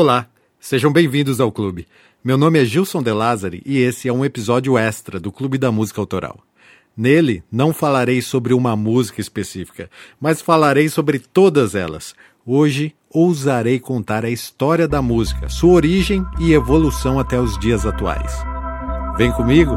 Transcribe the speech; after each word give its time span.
Olá, 0.00 0.28
sejam 0.60 0.92
bem-vindos 0.92 1.40
ao 1.40 1.50
clube. 1.50 1.84
Meu 2.22 2.38
nome 2.38 2.62
é 2.62 2.64
Gilson 2.64 3.02
De 3.02 3.10
Lázari 3.10 3.60
e 3.66 3.78
esse 3.78 4.06
é 4.08 4.12
um 4.12 4.24
episódio 4.24 4.78
extra 4.78 5.18
do 5.18 5.32
Clube 5.32 5.58
da 5.58 5.72
Música 5.72 6.00
Autoral. 6.00 6.38
Nele, 6.96 7.42
não 7.50 7.74
falarei 7.74 8.22
sobre 8.22 8.54
uma 8.54 8.76
música 8.76 9.20
específica, 9.20 9.90
mas 10.20 10.40
falarei 10.40 10.88
sobre 10.88 11.18
todas 11.18 11.74
elas. 11.74 12.14
Hoje, 12.46 12.94
ousarei 13.10 13.80
contar 13.80 14.24
a 14.24 14.30
história 14.30 14.86
da 14.86 15.02
música, 15.02 15.48
sua 15.48 15.72
origem 15.72 16.24
e 16.38 16.52
evolução 16.52 17.18
até 17.18 17.40
os 17.40 17.58
dias 17.58 17.84
atuais. 17.84 18.32
Vem 19.16 19.32
comigo? 19.32 19.76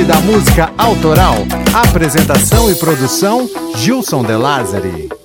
Clube 0.00 0.04
da 0.04 0.20
Música 0.20 0.72
Autoral. 0.78 1.34
Apresentação 1.74 2.70
e 2.70 2.74
produção: 2.74 3.48
Gilson 3.76 4.22
De 4.22 4.34
Lázari. 4.34 5.19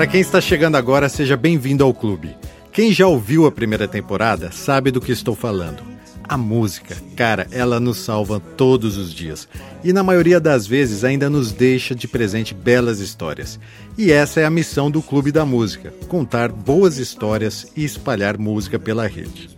Para 0.00 0.06
quem 0.06 0.22
está 0.22 0.40
chegando 0.40 0.76
agora, 0.76 1.10
seja 1.10 1.36
bem-vindo 1.36 1.84
ao 1.84 1.92
clube. 1.92 2.34
Quem 2.72 2.90
já 2.90 3.06
ouviu 3.06 3.44
a 3.44 3.52
primeira 3.52 3.86
temporada 3.86 4.50
sabe 4.50 4.90
do 4.90 4.98
que 4.98 5.12
estou 5.12 5.34
falando. 5.34 5.82
A 6.26 6.38
música, 6.38 6.96
cara, 7.14 7.46
ela 7.50 7.78
nos 7.78 7.98
salva 7.98 8.40
todos 8.40 8.96
os 8.96 9.12
dias 9.12 9.46
e 9.84 9.92
na 9.92 10.02
maioria 10.02 10.40
das 10.40 10.66
vezes 10.66 11.04
ainda 11.04 11.28
nos 11.28 11.52
deixa 11.52 11.94
de 11.94 12.08
presente 12.08 12.54
belas 12.54 12.98
histórias. 12.98 13.60
E 13.98 14.10
essa 14.10 14.40
é 14.40 14.46
a 14.46 14.50
missão 14.50 14.90
do 14.90 15.02
Clube 15.02 15.30
da 15.30 15.44
Música: 15.44 15.92
contar 16.08 16.50
boas 16.50 16.96
histórias 16.96 17.70
e 17.76 17.84
espalhar 17.84 18.38
música 18.38 18.78
pela 18.78 19.06
rede. 19.06 19.50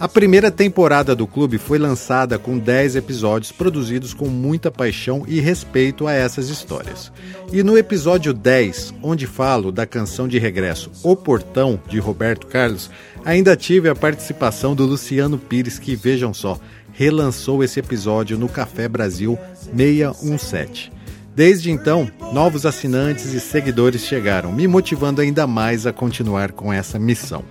A 0.00 0.08
primeira 0.08 0.50
temporada 0.50 1.14
do 1.14 1.26
clube 1.26 1.58
foi 1.58 1.78
lançada 1.78 2.38
com 2.38 2.58
10 2.58 2.96
episódios 2.96 3.52
produzidos 3.52 4.12
com 4.12 4.26
muita 4.26 4.70
paixão 4.70 5.24
e 5.28 5.38
respeito 5.38 6.06
a 6.08 6.12
essas 6.12 6.48
histórias. 6.48 7.12
E 7.52 7.62
no 7.62 7.78
episódio 7.78 8.32
10, 8.32 8.94
onde 9.02 9.26
falo 9.26 9.70
da 9.70 9.86
canção 9.86 10.26
de 10.26 10.38
regresso 10.38 10.90
O 11.04 11.14
Portão, 11.14 11.80
de 11.88 12.00
Roberto 12.00 12.48
Carlos, 12.48 12.90
ainda 13.24 13.56
tive 13.56 13.88
a 13.88 13.94
participação 13.94 14.74
do 14.74 14.84
Luciano 14.84 15.38
Pires, 15.38 15.78
que 15.78 15.94
vejam 15.94 16.34
só, 16.34 16.58
relançou 16.92 17.62
esse 17.62 17.78
episódio 17.78 18.36
no 18.36 18.48
Café 18.48 18.88
Brasil 18.88 19.38
617. 19.76 20.92
Desde 21.34 21.70
então, 21.70 22.10
novos 22.32 22.66
assinantes 22.66 23.32
e 23.32 23.40
seguidores 23.40 24.02
chegaram, 24.02 24.52
me 24.52 24.68
motivando 24.68 25.20
ainda 25.20 25.46
mais 25.46 25.86
a 25.86 25.92
continuar 25.92 26.52
com 26.52 26.70
essa 26.70 26.98
missão. 26.98 27.42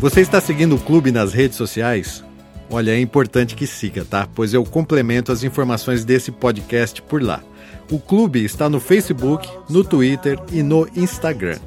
Você 0.00 0.22
está 0.22 0.40
seguindo 0.40 0.76
o 0.76 0.78
clube 0.78 1.12
nas 1.12 1.34
redes 1.34 1.58
sociais? 1.58 2.24
Olha, 2.70 2.92
é 2.92 2.98
importante 2.98 3.54
que 3.54 3.66
siga, 3.66 4.02
tá? 4.02 4.26
Pois 4.34 4.54
eu 4.54 4.64
complemento 4.64 5.30
as 5.30 5.44
informações 5.44 6.06
desse 6.06 6.32
podcast 6.32 7.02
por 7.02 7.22
lá. 7.22 7.42
O 7.90 7.98
clube 7.98 8.42
está 8.42 8.66
no 8.70 8.80
Facebook, 8.80 9.46
no 9.68 9.84
Twitter 9.84 10.40
e 10.50 10.62
no 10.62 10.88
Instagram. 10.96 11.58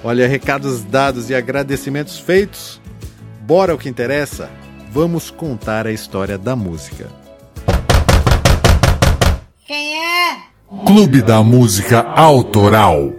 Olha, 0.05 0.27
recados 0.27 0.83
dados 0.83 1.31
e 1.31 1.35
agradecimentos 1.35 2.19
feitos. 2.19 2.81
Bora 3.43 3.73
ao 3.73 3.79
que 3.79 3.89
interessa? 3.89 4.51
Vamos 4.91 5.31
contar 5.31 5.87
a 5.87 5.93
história 5.93 6.37
da 6.37 6.57
música. 6.57 7.09
Quem 9.65 9.95
é? 9.95 10.37
Clube 10.85 11.23
da 11.23 11.43
Música 11.43 12.01
Autoral. 12.01 13.13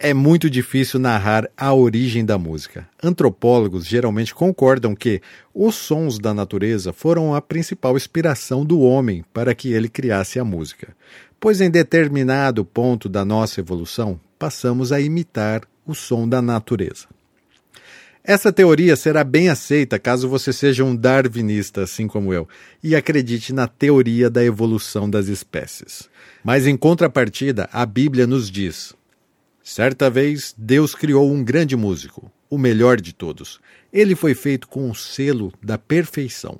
É 0.00 0.14
muito 0.14 0.48
difícil 0.48 1.00
narrar 1.00 1.50
a 1.56 1.74
origem 1.74 2.24
da 2.24 2.38
música. 2.38 2.88
Antropólogos 3.02 3.84
geralmente 3.84 4.32
concordam 4.32 4.94
que 4.94 5.20
os 5.52 5.74
sons 5.74 6.20
da 6.20 6.32
natureza 6.32 6.92
foram 6.92 7.34
a 7.34 7.42
principal 7.42 7.96
inspiração 7.96 8.64
do 8.64 8.78
homem 8.78 9.24
para 9.34 9.56
que 9.56 9.72
ele 9.72 9.88
criasse 9.88 10.38
a 10.38 10.44
música, 10.44 10.94
pois 11.40 11.60
em 11.60 11.68
determinado 11.68 12.64
ponto 12.64 13.08
da 13.08 13.24
nossa 13.24 13.58
evolução 13.58 14.20
passamos 14.38 14.92
a 14.92 15.00
imitar 15.00 15.62
o 15.84 15.96
som 15.96 16.28
da 16.28 16.40
natureza. 16.40 17.08
Essa 18.22 18.52
teoria 18.52 18.94
será 18.94 19.24
bem 19.24 19.48
aceita 19.48 19.98
caso 19.98 20.28
você 20.28 20.52
seja 20.52 20.84
um 20.84 20.94
darwinista, 20.94 21.82
assim 21.82 22.06
como 22.06 22.32
eu, 22.32 22.46
e 22.84 22.94
acredite 22.94 23.52
na 23.52 23.66
teoria 23.66 24.30
da 24.30 24.44
evolução 24.44 25.10
das 25.10 25.26
espécies. 25.26 26.08
Mas 26.44 26.68
em 26.68 26.76
contrapartida, 26.76 27.68
a 27.72 27.84
Bíblia 27.84 28.26
nos 28.26 28.50
diz: 28.50 28.94
certa 29.68 30.08
vez 30.08 30.54
Deus 30.56 30.94
criou 30.94 31.30
um 31.30 31.44
grande 31.44 31.76
músico, 31.76 32.32
o 32.48 32.56
melhor 32.56 32.98
de 32.98 33.12
todos. 33.12 33.60
Ele 33.92 34.16
foi 34.16 34.34
feito 34.34 34.66
com 34.66 34.90
o 34.90 34.94
selo 34.94 35.52
da 35.62 35.76
perfeição. 35.76 36.58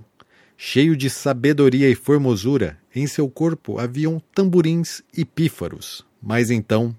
Cheio 0.58 0.94
de 0.94 1.08
sabedoria 1.08 1.88
e 1.88 1.94
formosura, 1.94 2.78
em 2.94 3.06
seu 3.06 3.26
corpo 3.26 3.78
haviam 3.78 4.22
tamborins 4.34 5.00
e 5.16 5.25
pífaros. 5.25 6.05
Mas 6.22 6.50
então, 6.50 6.94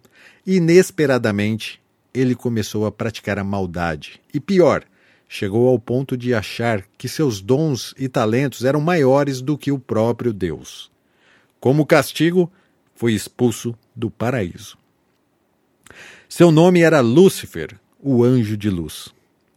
inesperadamente, 0.47 1.79
ele 2.11 2.33
começou 2.33 2.87
a 2.87 2.91
praticar 2.91 3.37
a 3.37 3.43
maldade. 3.43 4.19
E 4.33 4.39
pior, 4.39 4.83
chegou 5.27 5.67
ao 5.67 5.77
ponto 5.77 6.17
de 6.17 6.33
achar 6.33 6.83
que 6.97 7.07
seus 7.07 7.39
dons 7.39 7.93
e 7.99 8.09
talentos 8.09 8.65
eram 8.65 8.81
maiores 8.81 9.41
do 9.41 9.55
que 9.55 9.71
o 9.71 9.77
próprio 9.77 10.33
Deus. 10.33 10.89
Como 11.59 11.85
castigo, 11.85 12.51
foi 12.95 13.13
expulso 13.13 13.77
do 13.95 14.09
paraíso. 14.09 14.75
Seu 16.31 16.51
nome 16.51 16.81
era 16.81 17.01
Lúcifer, 17.01 17.75
o 17.99 18.23
anjo 18.23 18.55
de 18.55 18.69
luz. 18.69 19.09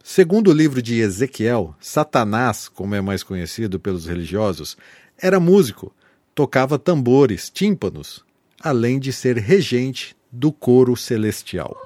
Segundo 0.03 0.49
o 0.49 0.53
livro 0.53 0.81
de 0.81 0.99
Ezequiel, 1.01 1.75
Satanás, 1.79 2.67
como 2.67 2.95
é 2.95 2.99
mais 2.99 3.21
conhecido 3.21 3.79
pelos 3.79 4.07
religiosos, 4.07 4.75
era 5.15 5.39
músico, 5.39 5.93
tocava 6.33 6.79
tambores, 6.79 7.47
tímpanos, 7.47 8.25
além 8.59 8.99
de 8.99 9.13
ser 9.13 9.37
regente 9.37 10.15
do 10.31 10.51
coro 10.51 10.97
celestial. 10.97 11.77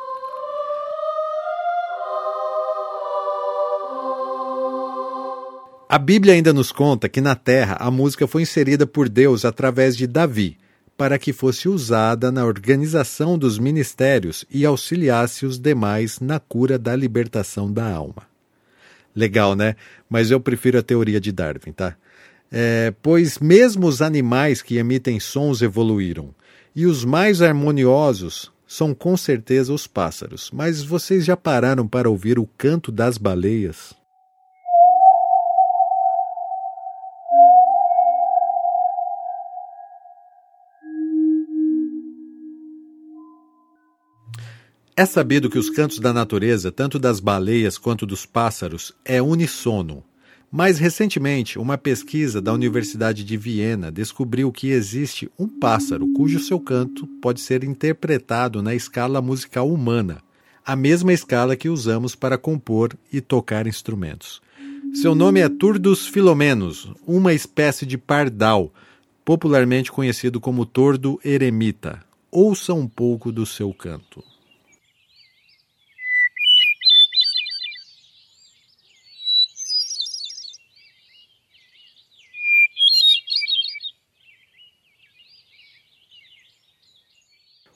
A 5.90 5.98
Bíblia 5.98 6.34
ainda 6.34 6.54
nos 6.54 6.72
conta 6.72 7.10
que 7.10 7.20
na 7.20 7.36
terra 7.36 7.76
a 7.78 7.92
música 7.92 8.26
foi 8.26 8.44
inserida 8.44 8.88
por 8.88 9.10
Deus 9.10 9.44
através 9.44 9.98
de 9.98 10.08
Davi, 10.08 10.58
para 10.98 11.20
que 11.20 11.32
fosse 11.32 11.70
usada 11.70 12.32
na 12.32 12.44
organização 12.44 13.38
dos 13.38 13.60
ministérios 13.60 14.44
e 14.50 14.66
auxiliasse 14.66 15.46
os 15.46 15.60
demais 15.60 16.20
na 16.20 16.40
cura 16.40 16.80
da 16.80 16.96
libertação 16.96 17.72
da 17.72 17.88
alma. 17.88 18.24
Legal, 19.16 19.56
né? 19.56 19.76
Mas 20.10 20.32
eu 20.32 20.40
prefiro 20.40 20.80
a 20.80 20.84
teoria 20.84 21.22
de 21.22 21.32
Darwin, 21.32 21.72
tá? 21.72 21.96
É, 22.52 22.94
pois 23.02 23.40
mesmo 23.40 23.88
os 23.88 24.02
animais 24.02 24.62
que 24.62 24.78
emitem 24.78 25.20
sons 25.20 25.62
evoluíram, 25.62 26.34
e 26.76 26.86
os 26.86 27.04
mais 27.04 27.42
harmoniosos 27.42 28.52
são 28.68 28.94
com 28.94 29.18
certeza 29.18 29.74
os 29.74 29.88
pássaros. 29.88 30.52
Mas 30.54 30.84
vocês 30.84 31.26
já 31.26 31.36
pararam 31.36 31.88
para 31.88 32.10
ouvir 32.10 32.38
o 32.38 32.48
canto 32.58 32.92
das 32.92 33.18
baleias? 33.18 33.97
É 45.00 45.06
sabido 45.06 45.48
que 45.48 45.60
os 45.60 45.70
cantos 45.70 46.00
da 46.00 46.12
natureza, 46.12 46.72
tanto 46.72 46.98
das 46.98 47.20
baleias 47.20 47.78
quanto 47.78 48.04
dos 48.04 48.26
pássaros, 48.26 48.92
é 49.06 49.22
unissono. 49.22 50.04
Mais 50.52 50.80
recentemente, 50.80 51.60
uma 51.60 51.78
pesquisa 51.78 52.42
da 52.42 52.52
Universidade 52.52 53.24
de 53.24 53.38
Viena 53.38 53.92
descobriu 53.92 54.52
que 54.52 54.72
existe 54.72 55.30
um 55.38 55.48
pássaro 55.48 56.12
cujo 56.14 56.40
seu 56.40 56.60
canto 56.60 57.06
pode 57.22 57.42
ser 57.42 57.64
interpretado 57.64 58.64
na 58.64 58.74
escala 58.74 59.22
musical 59.22 59.70
humana, 59.72 60.18
a 60.66 60.76
mesma 60.76 61.14
escala 61.14 61.56
que 61.56 61.70
usamos 61.70 62.16
para 62.16 62.36
compor 62.36 62.98
e 63.14 63.22
tocar 63.22 63.68
instrumentos. 63.68 64.42
Seu 64.96 65.14
nome 65.14 65.42
é 65.42 65.48
Turdus 65.48 66.08
filomenos, 66.08 66.92
uma 67.06 67.36
espécie 67.36 67.86
de 67.86 68.00
pardal, 68.00 68.74
popularmente 69.24 69.92
conhecido 69.92 70.42
como 70.42 70.66
tordo 70.66 71.20
eremita. 71.24 72.04
Ouça 72.32 72.74
um 72.74 72.88
pouco 72.88 73.32
do 73.32 73.46
seu 73.46 73.72
canto. 73.76 74.24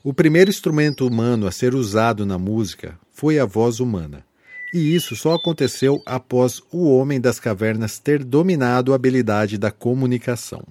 O 0.03 0.15
primeiro 0.15 0.49
instrumento 0.49 1.05
humano 1.05 1.45
a 1.45 1.51
ser 1.51 1.75
usado 1.75 2.25
na 2.25 2.39
música 2.39 2.97
foi 3.13 3.37
a 3.37 3.45
voz 3.45 3.79
humana. 3.79 4.25
E 4.73 4.95
isso 4.95 5.15
só 5.15 5.35
aconteceu 5.35 6.01
após 6.07 6.59
o 6.71 6.89
homem 6.89 7.21
das 7.21 7.39
cavernas 7.39 7.99
ter 7.99 8.23
dominado 8.23 8.93
a 8.93 8.95
habilidade 8.95 9.59
da 9.59 9.69
comunicação. 9.69 10.63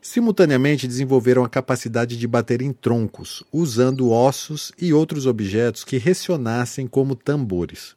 Simultaneamente 0.00 0.86
desenvolveram 0.86 1.42
a 1.42 1.48
capacidade 1.48 2.16
de 2.16 2.28
bater 2.28 2.62
em 2.62 2.72
troncos, 2.72 3.42
usando 3.52 4.10
ossos 4.10 4.70
e 4.80 4.92
outros 4.92 5.26
objetos 5.26 5.82
que 5.82 5.96
ressonassem 5.96 6.86
como 6.86 7.16
tambores. 7.16 7.96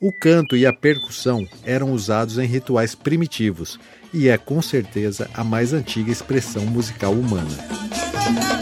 O 0.00 0.10
canto 0.10 0.56
e 0.56 0.64
a 0.64 0.72
percussão 0.72 1.46
eram 1.64 1.92
usados 1.92 2.38
em 2.38 2.46
rituais 2.46 2.94
primitivos 2.94 3.78
e 4.14 4.28
é 4.28 4.38
com 4.38 4.62
certeza 4.62 5.28
a 5.34 5.44
mais 5.44 5.74
antiga 5.74 6.10
expressão 6.10 6.64
musical 6.64 7.12
humana. 7.12 8.57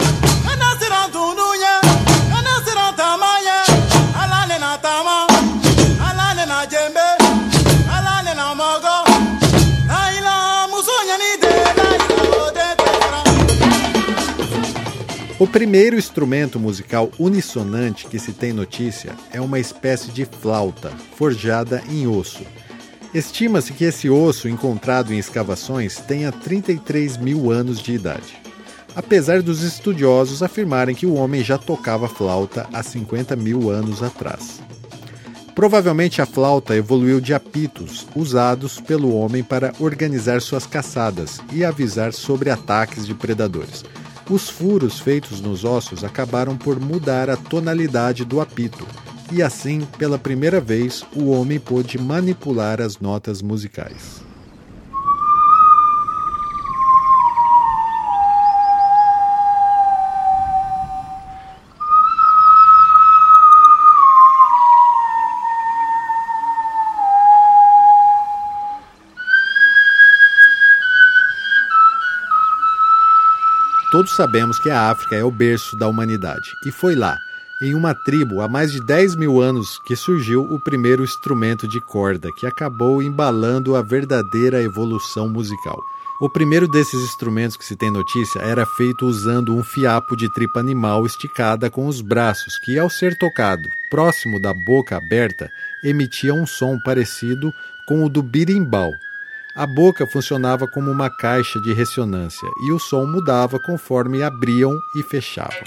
O 15.39 15.45
primeiro 15.45 15.95
instrumento 15.95 16.59
musical 16.59 17.11
unissonante 17.19 18.07
que 18.07 18.17
se 18.17 18.33
tem 18.33 18.51
notícia 18.51 19.13
é 19.31 19.39
uma 19.39 19.59
espécie 19.59 20.09
de 20.09 20.25
flauta, 20.25 20.91
forjada 21.15 21.83
em 21.87 22.07
osso. 22.07 22.41
Estima-se 23.13 23.71
que 23.71 23.83
esse 23.83 24.09
osso, 24.09 24.49
encontrado 24.49 25.13
em 25.13 25.19
escavações, 25.19 25.97
tenha 25.97 26.31
33 26.31 27.17
mil 27.17 27.51
anos 27.51 27.79
de 27.79 27.93
idade. 27.93 28.35
Apesar 28.95 29.43
dos 29.43 29.61
estudiosos 29.61 30.41
afirmarem 30.41 30.95
que 30.95 31.05
o 31.05 31.13
homem 31.13 31.43
já 31.43 31.59
tocava 31.59 32.07
flauta 32.07 32.67
há 32.73 32.81
50 32.81 33.35
mil 33.35 33.69
anos 33.69 34.01
atrás. 34.01 34.59
Provavelmente 35.53 36.19
a 36.19 36.25
flauta 36.25 36.75
evoluiu 36.75 37.21
de 37.21 37.35
apitos 37.35 38.07
usados 38.15 38.79
pelo 38.79 39.15
homem 39.15 39.43
para 39.43 39.71
organizar 39.79 40.41
suas 40.41 40.65
caçadas 40.65 41.39
e 41.53 41.63
avisar 41.63 42.11
sobre 42.11 42.49
ataques 42.49 43.05
de 43.05 43.13
predadores. 43.13 43.83
Os 44.29 44.49
furos 44.49 44.99
feitos 44.99 45.39
nos 45.39 45.63
ossos 45.63 46.03
acabaram 46.03 46.57
por 46.57 46.79
mudar 46.79 47.29
a 47.29 47.37
tonalidade 47.37 48.25
do 48.25 48.41
apito, 48.41 48.85
e 49.31 49.41
assim, 49.41 49.87
pela 49.97 50.19
primeira 50.19 50.59
vez, 50.59 51.03
o 51.15 51.29
homem 51.31 51.59
pôde 51.59 51.97
manipular 51.97 52.81
as 52.81 52.99
notas 52.99 53.41
musicais. 53.41 54.26
Todos 73.97 74.15
sabemos 74.15 74.59
que 74.59 74.69
a 74.69 74.91
África 74.91 75.15
é 75.15 75.23
o 75.23 75.31
berço 75.31 75.75
da 75.75 75.87
humanidade, 75.87 76.51
e 76.63 76.71
foi 76.71 76.93
lá, 76.93 77.17
em 77.63 77.73
uma 77.73 77.95
tribo 77.95 78.41
há 78.41 78.47
mais 78.47 78.71
de 78.71 78.79
10 78.85 79.15
mil 79.15 79.41
anos, 79.41 79.79
que 79.87 79.95
surgiu 79.95 80.43
o 80.43 80.59
primeiro 80.59 81.03
instrumento 81.03 81.67
de 81.67 81.81
corda, 81.81 82.31
que 82.31 82.45
acabou 82.45 83.01
embalando 83.01 83.75
a 83.75 83.81
verdadeira 83.81 84.61
evolução 84.61 85.27
musical. 85.27 85.81
O 86.21 86.29
primeiro 86.29 86.67
desses 86.67 87.01
instrumentos 87.01 87.57
que 87.57 87.65
se 87.65 87.75
tem 87.75 87.89
notícia 87.89 88.37
era 88.37 88.67
feito 88.67 89.07
usando 89.07 89.55
um 89.55 89.63
fiapo 89.63 90.15
de 90.15 90.31
tripa 90.31 90.59
animal 90.59 91.03
esticada 91.03 91.67
com 91.67 91.87
os 91.87 91.99
braços, 91.99 92.59
que, 92.59 92.77
ao 92.77 92.91
ser 92.91 93.17
tocado 93.17 93.67
próximo 93.89 94.39
da 94.39 94.53
boca 94.53 94.95
aberta, 94.95 95.49
emitia 95.83 96.35
um 96.35 96.45
som 96.45 96.77
parecido 96.85 97.51
com 97.87 98.05
o 98.05 98.09
do 98.09 98.21
birimbau, 98.21 98.93
a 99.57 99.65
boca 99.65 100.05
funcionava 100.05 100.67
como 100.67 100.91
uma 100.91 101.09
caixa 101.09 101.59
de 101.59 101.73
ressonância 101.73 102.47
e 102.63 102.71
o 102.71 102.77
som 102.77 103.07
mudava 103.07 103.59
conforme 103.59 104.21
abriam 104.21 104.79
e 104.95 105.01
fechavam. 105.01 105.63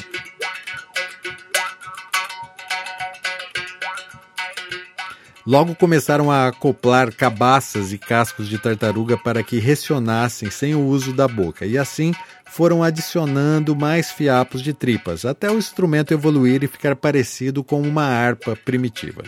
Logo 5.44 5.74
começaram 5.74 6.30
a 6.30 6.46
acoplar 6.46 7.12
cabaças 7.12 7.92
e 7.92 7.98
cascos 7.98 8.48
de 8.48 8.58
tartaruga 8.58 9.18
para 9.18 9.42
que 9.42 9.58
ressonassem 9.58 10.48
sem 10.50 10.76
o 10.76 10.86
uso 10.86 11.12
da 11.12 11.26
boca, 11.26 11.66
e 11.66 11.76
assim 11.76 12.14
foram 12.46 12.84
adicionando 12.84 13.74
mais 13.74 14.12
fiapos 14.12 14.62
de 14.62 14.72
tripas, 14.72 15.24
até 15.24 15.50
o 15.50 15.58
instrumento 15.58 16.14
evoluir 16.14 16.62
e 16.62 16.68
ficar 16.68 16.94
parecido 16.94 17.64
com 17.64 17.82
uma 17.82 18.04
harpa 18.04 18.54
primitiva. 18.54 19.24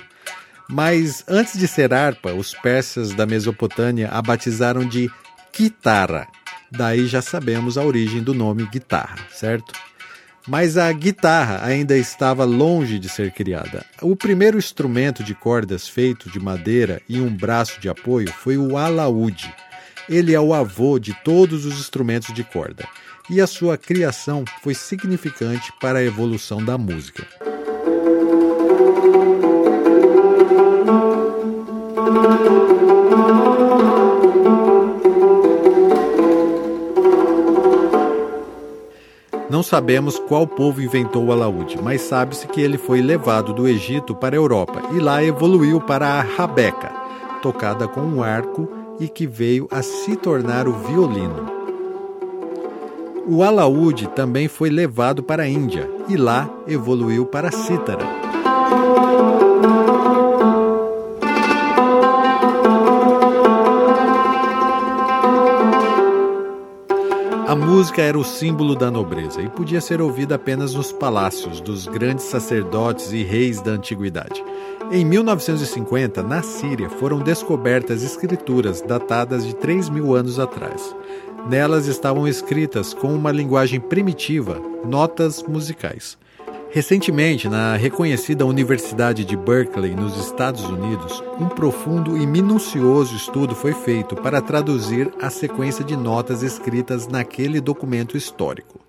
Mas 0.72 1.22
antes 1.28 1.58
de 1.58 1.68
ser 1.68 1.92
harpa, 1.92 2.32
os 2.32 2.54
persas 2.54 3.12
da 3.12 3.26
Mesopotâmia 3.26 4.08
a 4.08 4.22
batizaram 4.22 4.88
de 4.88 5.10
guitarra. 5.54 6.26
Daí 6.70 7.06
já 7.06 7.20
sabemos 7.20 7.76
a 7.76 7.84
origem 7.84 8.22
do 8.22 8.32
nome 8.32 8.64
guitarra, 8.64 9.18
certo? 9.30 9.74
Mas 10.48 10.78
a 10.78 10.90
guitarra 10.90 11.60
ainda 11.62 11.94
estava 11.94 12.46
longe 12.46 12.98
de 12.98 13.10
ser 13.10 13.32
criada. 13.32 13.84
O 14.00 14.16
primeiro 14.16 14.56
instrumento 14.56 15.22
de 15.22 15.34
cordas 15.34 15.86
feito 15.86 16.30
de 16.30 16.40
madeira 16.40 17.02
e 17.06 17.20
um 17.20 17.28
braço 17.28 17.78
de 17.78 17.90
apoio 17.90 18.32
foi 18.32 18.56
o 18.56 18.78
alaúde. 18.78 19.54
Ele 20.08 20.34
é 20.34 20.40
o 20.40 20.54
avô 20.54 20.98
de 20.98 21.12
todos 21.22 21.66
os 21.66 21.78
instrumentos 21.78 22.32
de 22.32 22.42
corda, 22.42 22.88
e 23.28 23.42
a 23.42 23.46
sua 23.46 23.76
criação 23.76 24.42
foi 24.62 24.72
significante 24.72 25.70
para 25.78 25.98
a 25.98 26.04
evolução 26.04 26.64
da 26.64 26.78
música. 26.78 27.51
Não 39.52 39.62
sabemos 39.62 40.18
qual 40.18 40.46
povo 40.46 40.80
inventou 40.80 41.26
o 41.26 41.32
alaúde, 41.32 41.78
mas 41.82 42.00
sabe-se 42.00 42.48
que 42.48 42.60
ele 42.60 42.78
foi 42.78 43.02
levado 43.02 43.52
do 43.52 43.68
Egito 43.68 44.14
para 44.14 44.34
a 44.34 44.38
Europa 44.38 44.82
e 44.92 44.98
lá 44.98 45.22
evoluiu 45.22 45.80
para 45.80 46.08
a 46.08 46.20
rabeca, 46.22 46.90
tocada 47.42 47.86
com 47.86 48.00
um 48.00 48.22
arco 48.22 48.68
e 48.98 49.08
que 49.08 49.26
veio 49.26 49.68
a 49.70 49.82
se 49.82 50.16
tornar 50.16 50.66
o 50.66 50.72
violino. 50.72 51.46
O 53.26 53.42
alaúde 53.42 54.08
também 54.08 54.48
foi 54.48 54.70
levado 54.70 55.22
para 55.22 55.44
a 55.44 55.48
Índia 55.48 55.88
e 56.08 56.16
lá 56.16 56.50
evoluiu 56.66 57.24
para 57.26 57.48
a 57.48 57.52
cítara. 57.52 58.04
A 67.52 67.54
música 67.54 68.00
era 68.00 68.18
o 68.18 68.24
símbolo 68.24 68.74
da 68.74 68.90
nobreza 68.90 69.42
e 69.42 69.46
podia 69.46 69.78
ser 69.78 70.00
ouvida 70.00 70.36
apenas 70.36 70.72
nos 70.72 70.90
palácios 70.90 71.60
dos 71.60 71.86
grandes 71.86 72.24
sacerdotes 72.24 73.12
e 73.12 73.22
reis 73.22 73.60
da 73.60 73.72
antiguidade. 73.72 74.42
Em 74.90 75.04
1950, 75.04 76.22
na 76.22 76.40
Síria, 76.40 76.88
foram 76.88 77.18
descobertas 77.18 78.02
escrituras 78.02 78.80
datadas 78.80 79.46
de 79.46 79.54
3 79.54 79.90
mil 79.90 80.16
anos 80.16 80.38
atrás. 80.38 80.96
Nelas 81.46 81.86
estavam 81.88 82.26
escritas 82.26 82.94
com 82.94 83.14
uma 83.14 83.30
linguagem 83.30 83.78
primitiva 83.78 84.58
notas 84.82 85.42
musicais. 85.42 86.16
Recentemente, 86.74 87.50
na 87.50 87.76
reconhecida 87.76 88.46
Universidade 88.46 89.26
de 89.26 89.36
Berkeley, 89.36 89.94
nos 89.94 90.16
Estados 90.16 90.64
Unidos, 90.64 91.22
um 91.38 91.46
profundo 91.46 92.16
e 92.16 92.26
minucioso 92.26 93.14
estudo 93.14 93.54
foi 93.54 93.74
feito 93.74 94.16
para 94.16 94.40
traduzir 94.40 95.12
a 95.20 95.28
sequência 95.28 95.84
de 95.84 95.94
notas 95.94 96.42
escritas 96.42 97.06
naquele 97.06 97.60
documento 97.60 98.16
histórico. 98.16 98.80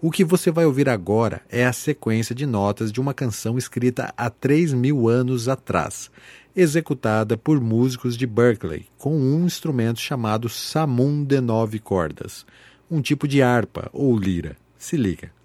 O 0.00 0.12
que 0.12 0.22
você 0.22 0.52
vai 0.52 0.64
ouvir 0.64 0.88
agora 0.88 1.42
é 1.50 1.66
a 1.66 1.72
sequência 1.72 2.36
de 2.36 2.46
notas 2.46 2.92
de 2.92 3.00
uma 3.00 3.12
canção 3.12 3.58
escrita 3.58 4.14
há 4.16 4.30
3 4.30 4.72
mil 4.72 5.08
anos 5.08 5.48
atrás, 5.48 6.12
executada 6.54 7.36
por 7.36 7.60
músicos 7.60 8.16
de 8.16 8.28
Berkeley, 8.28 8.86
com 8.96 9.18
um 9.18 9.44
instrumento 9.44 9.98
chamado 9.98 10.48
samum 10.48 11.24
de 11.24 11.40
nove 11.40 11.80
cordas, 11.80 12.46
um 12.88 13.02
tipo 13.02 13.26
de 13.26 13.42
harpa 13.42 13.90
ou 13.92 14.16
lira. 14.16 14.56
Se 14.78 14.96
liga. 14.96 15.36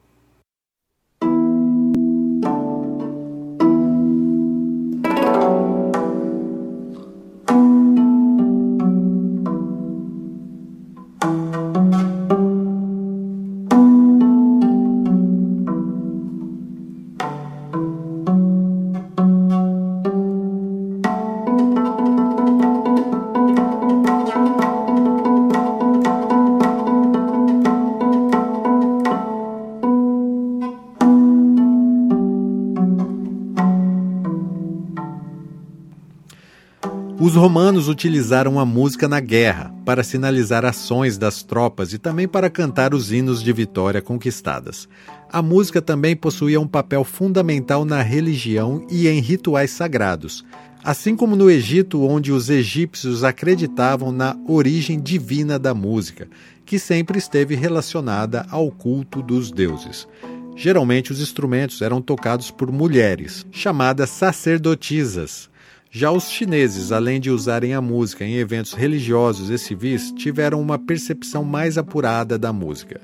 Os 37.34 37.38
romanos 37.38 37.88
utilizaram 37.88 38.60
a 38.60 38.66
música 38.66 39.08
na 39.08 39.20
guerra 39.20 39.74
para 39.84 40.04
sinalizar 40.04 40.63
ações 40.63 41.18
das 41.18 41.42
tropas 41.42 41.92
e 41.92 41.98
também 41.98 42.28
para 42.28 42.48
cantar 42.48 42.94
os 42.94 43.12
hinos 43.12 43.42
de 43.42 43.52
vitória 43.52 44.04
conquistadas. 44.04 44.88
A 45.32 45.42
música 45.42 45.82
também 45.82 46.16
possuía 46.16 46.62
um 46.62 46.68
papel 46.68 47.04
fundamental 47.04 47.86
na 47.86 48.04
religião 48.04 48.86
e 48.88 49.08
em 49.08 49.20
rituais 49.20 49.72
sagrados, 49.72 50.46
assim 50.84 51.16
como 51.16 51.36
no 51.36 51.50
Egito, 51.50 52.04
onde 52.04 52.32
os 52.32 52.52
egípcios 52.52 53.24
acreditavam 53.24 54.12
na 54.12 54.38
origem 54.48 55.02
divina 55.02 55.58
da 55.58 55.74
música, 55.74 56.28
que 56.63 56.78
sempre 56.78 57.18
esteve 57.18 57.56
relacionada 57.56 58.46
ao 58.52 58.70
culto 58.70 59.24
dos 59.24 59.50
deuses. 59.50 60.08
Geralmente, 60.56 61.12
os 61.12 61.20
instrumentos 61.20 61.82
eram 61.82 62.00
tocados 62.00 62.52
por 62.52 62.72
mulheres, 62.72 63.44
chamadas 63.52 64.12
sacerdotisas, 64.12 65.50
já 65.95 66.12
os 66.12 66.31
chineses, 66.31 66.91
além 66.91 67.21
de 67.21 67.29
usarem 67.29 67.75
a 67.75 67.79
música 67.79 68.25
em 68.25 68.38
eventos 68.38 68.73
religiosos 68.73 69.51
e 69.51 69.59
civis, 69.59 70.12
tiveram 70.12 70.59
uma 70.59 70.79
percepção 70.79 71.43
mais 71.43 71.77
apurada 71.77 72.35
da 72.35 72.51
música 72.51 73.00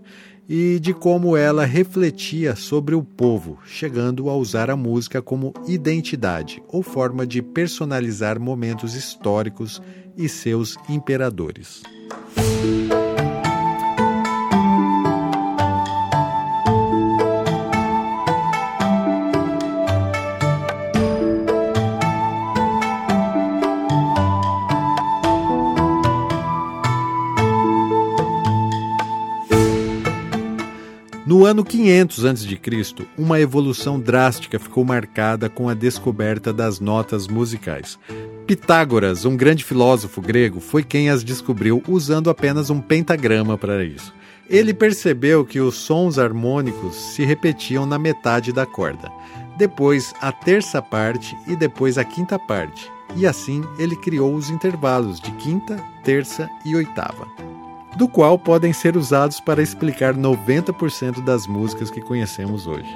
e 0.50 0.80
de 0.80 0.92
como 0.92 1.38
ela 1.38 1.66
refletia 1.66 2.56
sobre 2.56 2.96
o 2.96 3.04
povo, 3.04 3.60
chegando 3.64 4.28
a 4.28 4.36
usar 4.36 4.72
a 4.72 4.76
música 4.76 5.22
como 5.22 5.54
identidade 5.68 6.64
ou 6.68 6.82
forma 6.82 7.28
de 7.28 7.44
personalizar 7.44 8.40
momentos 8.40 8.96
históricos 8.96 9.80
e 10.18 10.28
seus 10.28 10.76
imperadores. 10.90 11.84
No 31.30 31.46
ano 31.46 31.64
500 31.64 32.26
a.C., 32.26 32.60
uma 33.16 33.40
evolução 33.40 34.00
drástica 34.00 34.58
ficou 34.58 34.84
marcada 34.84 35.48
com 35.48 35.70
a 35.70 35.76
descoberta 35.76 36.52
das 36.52 36.80
notas 36.80 37.28
musicais. 37.28 38.00
Pitágoras, 38.48 39.26
um 39.26 39.38
grande 39.38 39.64
filósofo 39.64 40.22
grego, 40.24 40.60
foi 40.60 40.84
quem 40.84 41.08
as 41.08 41.24
descobriu 41.24 41.84
usando 41.88 42.32
apenas 42.32 42.72
um 42.72 42.82
pentagrama 42.82 43.60
para 43.60 43.84
isso. 43.86 44.12
Ele 44.50 44.74
percebeu 44.74 45.46
que 45.46 45.60
os 45.60 45.76
sons 45.76 46.18
harmônicos 46.18 46.96
se 46.96 47.24
repetiam 47.24 47.86
na 47.86 48.00
metade 48.00 48.52
da 48.52 48.66
corda, 48.66 49.12
depois 49.56 50.16
a 50.20 50.32
terça 50.32 50.82
parte 50.82 51.38
e 51.48 51.56
depois 51.56 52.00
a 52.00 52.04
quinta 52.04 52.40
parte. 52.40 52.92
E 53.16 53.28
assim 53.28 53.64
ele 53.78 53.96
criou 53.96 54.34
os 54.34 54.50
intervalos 54.50 55.22
de 55.22 55.32
quinta, 55.34 55.78
terça 56.04 56.50
e 56.66 56.76
oitava 56.76 57.28
do 57.98 58.08
qual 58.08 58.38
podem 58.38 58.72
ser 58.72 58.96
usados 58.96 59.40
para 59.40 59.62
explicar 59.62 60.14
90% 60.14 61.24
das 61.24 61.48
músicas 61.48 61.90
que 61.90 62.02
conhecemos 62.02 62.68
hoje. 62.68 62.90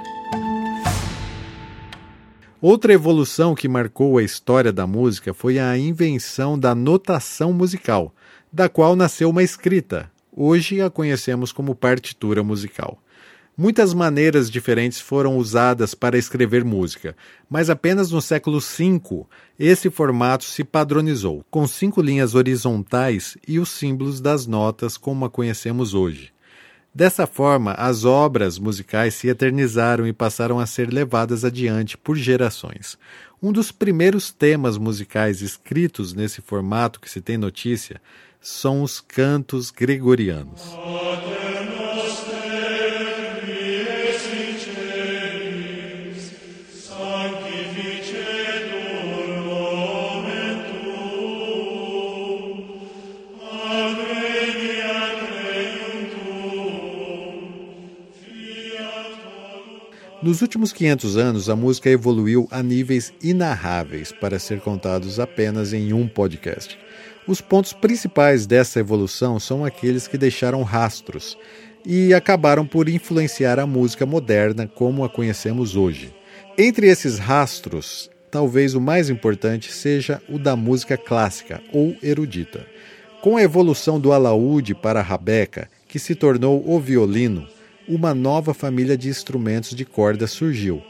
Outra 2.62 2.93
evolução 2.93 3.53
que 3.53 3.67
marcou 3.67 4.17
a 4.17 4.23
história 4.23 4.71
da 4.71 4.88
música 4.88 5.33
foi 5.33 5.59
a 5.59 5.77
invenção 5.77 6.57
da 6.57 6.73
notação 6.73 7.51
musical, 7.51 8.15
da 8.51 8.69
qual 8.69 8.95
nasceu 8.95 9.29
uma 9.29 9.43
escrita. 9.43 10.09
Hoje 10.31 10.81
a 10.81 10.89
conhecemos 10.89 11.51
como 11.51 11.75
partitura 11.75 12.41
musical. 12.41 13.02
Muitas 13.55 13.93
maneiras 13.93 14.50
diferentes 14.50 15.00
foram 15.00 15.38
usadas 15.38 15.93
para 15.93 16.17
escrever 16.17 16.65
música, 16.65 17.15
mas 17.48 17.69
apenas 17.69 18.10
no 18.10 18.19
século 18.19 18.60
V 18.60 19.27
esse 19.60 19.91
formato 19.91 20.43
se 20.43 20.63
padronizou, 20.63 21.45
com 21.51 21.67
cinco 21.67 22.01
linhas 22.01 22.33
horizontais 22.33 23.38
e 23.48 23.60
os 23.60 23.69
símbolos 23.69 24.19
das 24.19 24.48
notas 24.48 24.98
como 24.98 25.24
a 25.24 25.29
conhecemos 25.29 25.93
hoje. 25.93 26.33
Dessa 26.95 27.27
forma, 27.27 27.74
as 27.74 28.05
obras 28.05 28.57
musicais 28.57 29.13
se 29.13 29.27
eternizaram 29.27 30.07
e 30.07 30.13
passaram 30.13 30.60
a 30.60 30.65
ser 30.65 30.91
levadas 30.91 31.45
adiante 31.45 31.95
por 31.95 32.15
gerações. 32.15 32.98
Um 33.41 33.51
dos 33.51 33.72
primeiros 33.72 34.31
temas 34.31 34.79
musicais 34.79 35.41
escritos 35.43 36.13
nesse 36.13 36.41
formato 36.41 37.00
que 37.00 37.10
se 37.10 37.22
tem 37.22 37.38
notícia 37.38 38.01
são 38.41 38.81
os 38.81 39.00
cantos 39.00 39.69
gregorianos. 39.69 40.62
Nos 60.24 60.42
últimos 60.42 60.72
500 60.72 61.18
anos, 61.18 61.50
a 61.50 61.56
música 61.56 61.89
evoluiu 61.89 62.48
a 62.50 62.63
níveis 62.63 63.12
inarráveis 63.22 64.13
para 64.13 64.39
ser 64.39 64.62
contados 64.62 65.20
apenas 65.20 65.74
em 65.74 65.92
um 65.92 66.08
podcast. 66.08 66.80
Os 67.27 67.42
pontos 67.42 67.74
principais 67.74 68.46
dessa 68.46 68.80
evolução 68.80 69.38
são 69.38 69.65
aqueles 69.65 70.08
que 70.08 70.18
deixaram 70.18 70.63
rastros 70.63 71.38
e 71.86 72.13
acabaram 72.13 72.65
por 72.65 72.88
influenciar 72.88 73.60
a 73.60 73.68
música 73.68 74.06
moderna 74.06 74.65
como 74.65 75.03
a 75.03 75.10
conhecemos 75.10 75.75
hoje. 75.75 76.15
Entre 76.58 76.88
esses 76.88 77.20
rastros, 77.20 78.10
talvez 78.32 78.75
o 78.75 78.80
mais 78.80 79.10
importante 79.10 79.74
seja 79.74 80.22
o 80.30 80.39
da 80.39 80.56
música 80.56 80.96
clássica 80.96 81.62
ou 81.74 81.98
erudita. 82.01 82.65
Com 83.22 83.36
a 83.36 83.44
evolução 83.44 84.00
do 84.00 84.13
alaúde 84.13 84.74
para 84.74 85.01
a 85.01 85.03
rabeca, 85.03 85.70
que 85.86 86.00
se 86.00 86.15
tornou 86.15 86.63
o 86.65 86.80
violino, 86.80 87.46
uma 87.88 88.13
nova 88.13 88.54
família 88.54 88.98
de 88.98 89.10
instrumentos 89.10 89.75
de 89.75 89.86
corda 89.86 90.28
surgiu, 90.28 90.82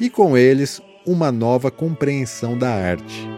e 0.00 0.10
com 0.10 0.36
eles 0.36 0.80
uma 1.06 1.32
nova 1.32 1.70
compreensão 1.70 2.56
da 2.56 2.70
arte. 2.70 3.28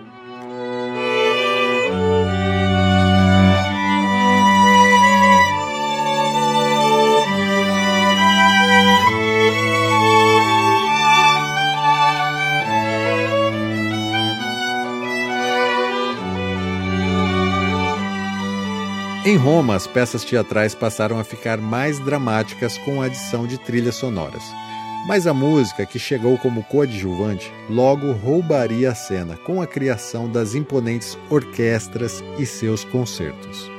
Em 19.27 19.37
Roma, 19.37 19.75
as 19.75 19.87
peças 19.87 20.23
teatrais 20.23 20.75
passaram 20.75 21.19
a 21.19 21.25
ficar 21.25 21.57
mais 21.57 21.99
dramáticas 21.99 22.77
com 22.77 23.01
a 23.01 23.07
adição 23.07 23.47
de 23.47 23.57
trilhas 23.57 23.95
sonoras. 23.95 24.43
Mas 25.09 25.27
a 25.27 25.33
música, 25.33 25.87
que 25.87 25.99
chegou 25.99 26.37
como 26.37 26.63
coadjuvante, 26.65 27.51
logo 27.71 28.13
roubaria 28.13 28.91
a 28.91 28.95
cena 28.95 29.39
com 29.39 29.63
a 29.63 29.67
criação 29.67 30.31
das 30.31 30.55
imponentes 30.55 31.17
orquestras 31.31 32.23
e 32.39 32.45
seus 32.45 32.85
concertos. 32.85 33.71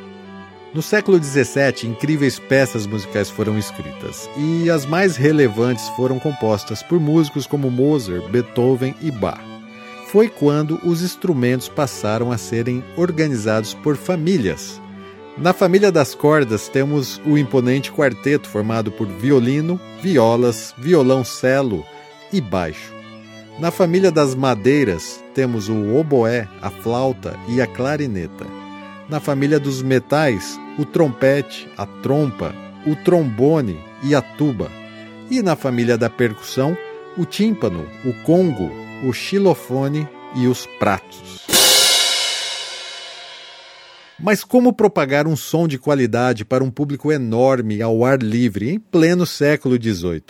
No 0.73 0.81
século 0.81 1.23
XVII, 1.23 1.91
incríveis 1.91 2.39
peças 2.39 2.87
musicais 2.87 3.29
foram 3.29 3.55
escritas, 3.55 4.27
e 4.35 4.67
as 4.67 4.83
mais 4.83 5.15
relevantes 5.15 5.87
foram 5.89 6.17
compostas 6.17 6.81
por 6.81 6.99
músicos 6.99 7.45
como 7.45 7.69
Mozart, 7.69 8.27
Beethoven 8.29 8.95
e 8.99 9.11
Bach. 9.11 9.39
Foi 10.07 10.27
quando 10.27 10.79
os 10.83 11.03
instrumentos 11.03 11.69
passaram 11.69 12.31
a 12.31 12.37
serem 12.37 12.83
organizados 12.97 13.75
por 13.75 13.95
famílias, 13.95 14.81
na 15.38 15.54
família 15.54 15.92
das 15.92 16.15
cordas 16.15 16.70
temos 16.70 17.22
o 17.25 17.38
imponente 17.38 17.92
quarteto 17.92 18.48
formado 18.48 18.92
por 18.92 19.08
violino, 19.08 19.80
violas, 20.01 20.74
violoncelo 20.77 21.86
e 22.32 22.39
baixo. 22.39 22.94
Na 23.60 23.72
família 23.72 24.12
das 24.12 24.36
madeiras 24.36 25.24
temos 25.34 25.70
o 25.70 25.96
oboé, 25.96 26.48
a 26.62 26.70
flauta 26.70 27.38
e 27.48 27.62
a 27.62 27.68
clarineta. 27.68 28.46
Na 29.10 29.20
família 29.20 29.60
dos 29.60 29.82
metais, 29.82 30.60
o 30.77 30.86
trompete, 30.86 31.68
a 31.77 31.86
trompa, 31.86 32.54
o 32.86 32.96
trombone 32.96 33.77
e 34.04 34.15
a 34.15 34.22
tuba. 34.22 34.72
E 35.30 35.42
na 35.42 35.56
família 35.56 35.98
da 35.98 36.10
percussão, 36.10 36.77
o 37.18 37.25
tímpano, 37.25 37.86
o 38.04 38.13
congo, 38.24 38.70
o 39.06 39.13
xilofone 39.13 40.08
e 40.36 40.48
os 40.48 40.65
pratos. 40.80 41.64
Mas 44.19 44.45
como 44.45 44.72
propagar 44.72 45.27
um 45.27 45.36
som 45.36 45.67
de 45.67 45.78
qualidade 45.78 46.45
para 46.45 46.63
um 46.63 46.71
público 46.71 47.12
enorme 47.12 47.82
ao 47.82 48.06
ar 48.06 48.21
livre 48.21 48.69
em 48.69 48.80
pleno 48.80 49.25
século 49.25 49.75
XVIII? 49.75 50.23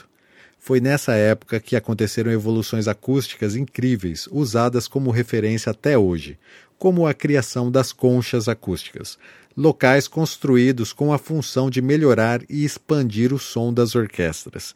Foi 0.57 0.81
nessa 0.81 1.13
época 1.13 1.59
que 1.59 1.75
aconteceram 1.75 2.31
evoluções 2.31 2.87
acústicas 2.87 3.55
incríveis, 3.55 4.27
usadas 4.31 4.87
como 4.87 5.11
referência 5.11 5.69
até 5.69 5.95
hoje, 5.95 6.39
como 6.79 7.05
a 7.05 7.13
criação 7.13 7.69
das 7.69 7.93
conchas 7.93 8.49
acústicas, 8.49 9.19
locais 9.55 10.07
construídos 10.07 10.91
com 10.91 11.13
a 11.13 11.19
função 11.19 11.69
de 11.69 11.79
melhorar 11.79 12.41
e 12.49 12.65
expandir 12.65 13.31
o 13.31 13.37
som 13.37 13.71
das 13.71 13.93
orquestras. 13.93 14.73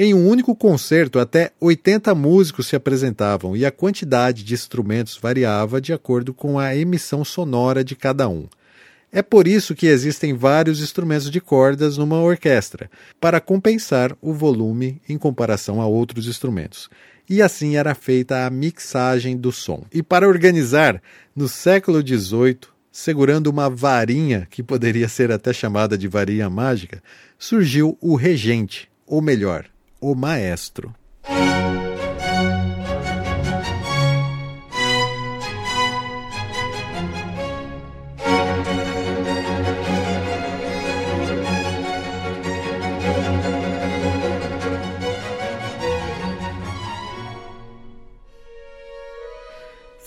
Em 0.00 0.14
um 0.14 0.28
único 0.28 0.54
concerto, 0.54 1.18
até 1.18 1.50
80 1.60 2.14
músicos 2.14 2.68
se 2.68 2.76
apresentavam 2.76 3.56
e 3.56 3.66
a 3.66 3.72
quantidade 3.72 4.44
de 4.44 4.54
instrumentos 4.54 5.18
variava 5.20 5.80
de 5.80 5.92
acordo 5.92 6.32
com 6.32 6.56
a 6.56 6.76
emissão 6.76 7.24
sonora 7.24 7.82
de 7.82 7.96
cada 7.96 8.28
um. 8.28 8.46
É 9.10 9.22
por 9.22 9.48
isso 9.48 9.74
que 9.74 9.88
existem 9.88 10.34
vários 10.34 10.80
instrumentos 10.80 11.28
de 11.28 11.40
cordas 11.40 11.98
numa 11.98 12.22
orquestra, 12.22 12.88
para 13.20 13.40
compensar 13.40 14.16
o 14.22 14.32
volume 14.32 15.02
em 15.08 15.18
comparação 15.18 15.82
a 15.82 15.86
outros 15.88 16.28
instrumentos. 16.28 16.88
E 17.28 17.42
assim 17.42 17.74
era 17.74 17.92
feita 17.92 18.46
a 18.46 18.50
mixagem 18.50 19.36
do 19.36 19.50
som. 19.50 19.84
E 19.92 20.00
para 20.00 20.28
organizar, 20.28 21.02
no 21.34 21.48
século 21.48 22.06
XVIII, 22.06 22.60
segurando 22.92 23.48
uma 23.48 23.68
varinha, 23.68 24.46
que 24.48 24.62
poderia 24.62 25.08
ser 25.08 25.32
até 25.32 25.52
chamada 25.52 25.98
de 25.98 26.06
varinha 26.06 26.48
mágica, 26.48 27.02
surgiu 27.36 27.98
o 28.00 28.14
regente, 28.14 28.88
ou 29.04 29.20
melhor, 29.20 29.66
o 30.00 30.14
maestro. 30.14 30.94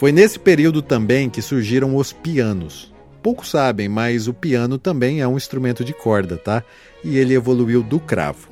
Foi 0.01 0.11
nesse 0.11 0.39
período 0.39 0.81
também 0.81 1.29
que 1.29 1.43
surgiram 1.43 1.95
os 1.95 2.11
pianos. 2.11 2.91
Poucos 3.21 3.51
sabem, 3.51 3.87
mas 3.87 4.27
o 4.27 4.33
piano 4.33 4.79
também 4.79 5.21
é 5.21 5.27
um 5.27 5.37
instrumento 5.37 5.85
de 5.85 5.93
corda, 5.93 6.37
tá? 6.37 6.63
E 7.03 7.19
ele 7.19 7.35
evoluiu 7.35 7.83
do 7.83 7.99
cravo. 7.99 8.50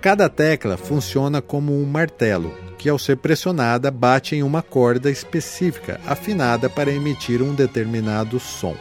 Cada 0.00 0.28
tecla 0.28 0.76
funciona 0.76 1.42
como 1.42 1.76
um 1.76 1.84
martelo, 1.84 2.54
que 2.78 2.88
ao 2.88 3.00
ser 3.00 3.16
pressionada 3.16 3.90
bate 3.90 4.36
em 4.36 4.44
uma 4.44 4.62
corda 4.62 5.10
específica, 5.10 6.00
afinada 6.06 6.70
para 6.70 6.92
emitir 6.92 7.42
um 7.42 7.52
determinado 7.52 8.38
som. 8.38 8.76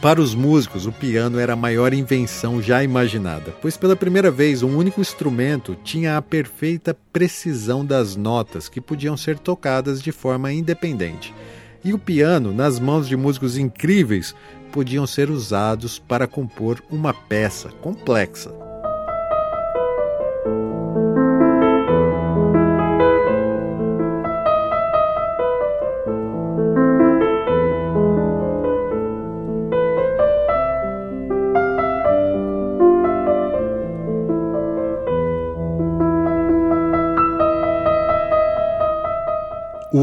Para 0.00 0.22
os 0.22 0.34
músicos, 0.34 0.86
o 0.86 0.92
piano 0.92 1.38
era 1.38 1.52
a 1.52 1.56
maior 1.56 1.92
invenção 1.92 2.62
já 2.62 2.82
imaginada, 2.82 3.54
pois 3.60 3.76
pela 3.76 3.94
primeira 3.94 4.30
vez 4.30 4.62
um 4.62 4.76
único 4.76 4.98
instrumento 4.98 5.76
tinha 5.84 6.16
a 6.16 6.22
perfeita 6.22 6.96
precisão 7.12 7.84
das 7.84 8.16
notas 8.16 8.66
que 8.66 8.80
podiam 8.80 9.18
ser 9.18 9.38
tocadas 9.38 10.02
de 10.02 10.10
forma 10.10 10.50
independente. 10.50 11.34
E 11.84 11.92
o 11.92 11.98
piano, 11.98 12.50
nas 12.50 12.80
mãos 12.80 13.06
de 13.06 13.16
músicos 13.16 13.58
incríveis, 13.58 14.34
podiam 14.72 15.06
ser 15.06 15.30
usados 15.30 15.98
para 15.98 16.26
compor 16.26 16.82
uma 16.90 17.12
peça 17.12 17.68
complexa. 17.82 18.63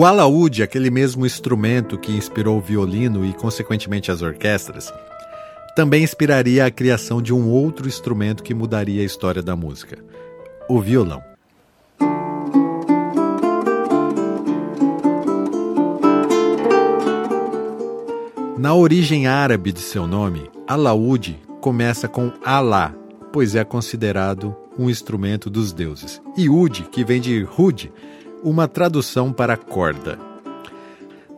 O 0.01 0.05
alaúde, 0.05 0.63
aquele 0.63 0.89
mesmo 0.89 1.27
instrumento 1.27 1.95
que 1.95 2.11
inspirou 2.11 2.57
o 2.57 2.59
violino 2.59 3.23
e, 3.23 3.33
consequentemente, 3.33 4.09
as 4.09 4.23
orquestras, 4.23 4.91
também 5.75 6.03
inspiraria 6.03 6.65
a 6.65 6.71
criação 6.71 7.21
de 7.21 7.31
um 7.31 7.47
outro 7.47 7.87
instrumento 7.87 8.41
que 8.41 8.51
mudaria 8.51 9.03
a 9.03 9.05
história 9.05 9.43
da 9.43 9.55
música: 9.55 9.99
o 10.67 10.81
violão. 10.81 11.21
Na 18.57 18.73
origem 18.73 19.27
árabe 19.27 19.71
de 19.71 19.81
seu 19.81 20.07
nome, 20.07 20.49
alaúde 20.67 21.39
começa 21.61 22.07
com 22.07 22.33
Alá, 22.43 22.91
pois 23.31 23.53
é 23.53 23.63
considerado 23.63 24.55
um 24.79 24.89
instrumento 24.89 25.47
dos 25.47 25.71
deuses, 25.71 26.19
e 26.35 26.49
Ud, 26.49 26.87
que 26.91 27.03
vem 27.03 27.21
de 27.21 27.47
Hud, 27.55 27.91
uma 28.43 28.67
tradução 28.67 29.31
para 29.31 29.55
corda. 29.57 30.17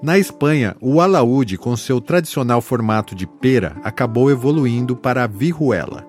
Na 0.02 0.20
Espanha, 0.20 0.76
o 0.82 1.00
alaúde, 1.00 1.58
com 1.58 1.78
seu 1.78 2.02
tradicional 2.02 2.62
formato 2.62 3.16
de 3.16 3.26
pera, 3.26 3.78
acabou 3.84 4.30
evoluindo 4.30 4.98
para 4.98 5.24
a 5.24 5.28
vihuela. 5.28 6.06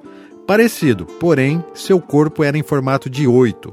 Parecido, 0.47 1.07
porém, 1.07 1.65
seu 1.73 2.01
corpo 2.01 2.43
era 2.43 2.59
em 2.59 2.63
formato 2.63 3.09
de 3.09 3.27
oito. 3.27 3.73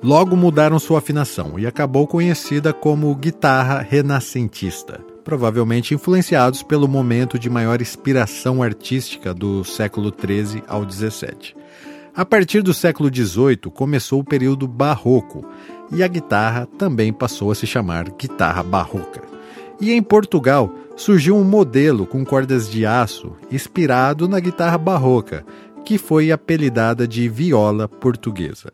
Logo 0.00 0.36
mudaram 0.36 0.78
sua 0.78 0.98
afinação 0.98 1.58
e 1.58 1.66
acabou 1.66 2.06
conhecida 2.06 2.72
como 2.72 3.14
guitarra 3.16 3.80
renascentista, 3.80 5.00
provavelmente 5.24 5.92
influenciados 5.92 6.62
pelo 6.62 6.86
momento 6.86 7.38
de 7.38 7.50
maior 7.50 7.82
inspiração 7.82 8.62
artística 8.62 9.34
do 9.34 9.64
século 9.64 10.12
XIII 10.12 10.62
ao 10.68 10.88
XVII. 10.88 11.54
A 12.14 12.24
partir 12.24 12.62
do 12.62 12.74
século 12.74 13.08
XVIII 13.12 13.70
começou 13.72 14.20
o 14.20 14.24
período 14.24 14.68
barroco 14.68 15.44
e 15.92 16.02
a 16.02 16.08
guitarra 16.08 16.66
também 16.78 17.12
passou 17.12 17.50
a 17.50 17.54
se 17.54 17.66
chamar 17.66 18.10
guitarra 18.10 18.62
barroca. 18.62 19.22
E 19.80 19.92
em 19.92 20.02
Portugal 20.02 20.72
surgiu 20.96 21.36
um 21.36 21.44
modelo 21.44 22.06
com 22.06 22.24
cordas 22.24 22.70
de 22.70 22.86
aço 22.86 23.32
inspirado 23.50 24.28
na 24.28 24.40
guitarra 24.40 24.78
barroca, 24.78 25.44
que 25.84 25.98
foi 25.98 26.30
apelidada 26.30 27.06
de 27.06 27.28
viola 27.28 27.88
portuguesa. 27.88 28.72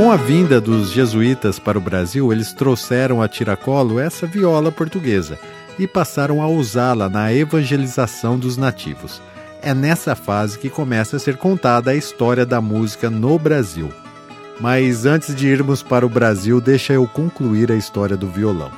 Com 0.00 0.10
a 0.10 0.16
vinda 0.16 0.62
dos 0.62 0.90
jesuítas 0.90 1.58
para 1.58 1.76
o 1.76 1.80
Brasil, 1.80 2.32
eles 2.32 2.54
trouxeram 2.54 3.20
a 3.20 3.28
tiracolo 3.28 4.00
essa 4.00 4.26
viola 4.26 4.72
portuguesa 4.72 5.38
e 5.78 5.86
passaram 5.86 6.40
a 6.40 6.48
usá-la 6.48 7.10
na 7.10 7.30
evangelização 7.34 8.38
dos 8.38 8.56
nativos. 8.56 9.20
É 9.60 9.74
nessa 9.74 10.14
fase 10.14 10.58
que 10.58 10.70
começa 10.70 11.18
a 11.18 11.20
ser 11.20 11.36
contada 11.36 11.90
a 11.90 11.94
história 11.94 12.46
da 12.46 12.62
música 12.62 13.10
no 13.10 13.38
Brasil. 13.38 13.92
Mas 14.58 15.04
antes 15.04 15.34
de 15.34 15.46
irmos 15.46 15.82
para 15.82 16.06
o 16.06 16.08
Brasil, 16.08 16.62
deixa 16.62 16.94
eu 16.94 17.06
concluir 17.06 17.70
a 17.70 17.76
história 17.76 18.16
do 18.16 18.26
violão. 18.26 18.72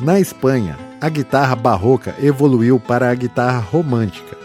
Na 0.00 0.18
Espanha, 0.18 0.76
a 1.00 1.08
guitarra 1.08 1.54
barroca 1.54 2.16
evoluiu 2.20 2.80
para 2.80 3.08
a 3.08 3.14
guitarra 3.14 3.60
romântica, 3.60 4.36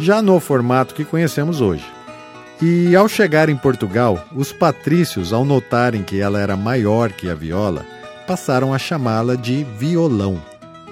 já 0.00 0.20
no 0.20 0.40
formato 0.40 0.96
que 0.96 1.04
conhecemos 1.04 1.60
hoje. 1.60 1.84
E 2.62 2.94
ao 2.94 3.08
chegar 3.08 3.48
em 3.48 3.56
Portugal, 3.56 4.24
os 4.34 4.52
patrícios, 4.52 5.32
ao 5.32 5.44
notarem 5.44 6.02
que 6.02 6.20
ela 6.20 6.40
era 6.40 6.56
maior 6.56 7.12
que 7.12 7.28
a 7.28 7.34
viola, 7.34 7.84
passaram 8.26 8.72
a 8.72 8.78
chamá-la 8.78 9.34
de 9.34 9.64
violão, 9.78 10.40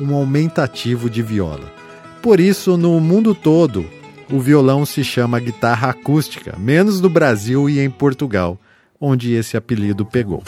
um 0.00 0.14
aumentativo 0.14 1.08
de 1.08 1.22
viola. 1.22 1.72
Por 2.20 2.40
isso, 2.40 2.76
no 2.76 2.98
mundo 3.00 3.34
todo, 3.34 3.88
o 4.30 4.38
violão 4.40 4.84
se 4.84 5.04
chama 5.04 5.40
guitarra 5.40 5.90
acústica, 5.90 6.56
menos 6.58 7.00
no 7.00 7.08
Brasil 7.08 7.68
e 7.68 7.80
em 7.80 7.90
Portugal, 7.90 8.58
onde 9.00 9.32
esse 9.32 9.56
apelido 9.56 10.04
pegou. 10.04 10.42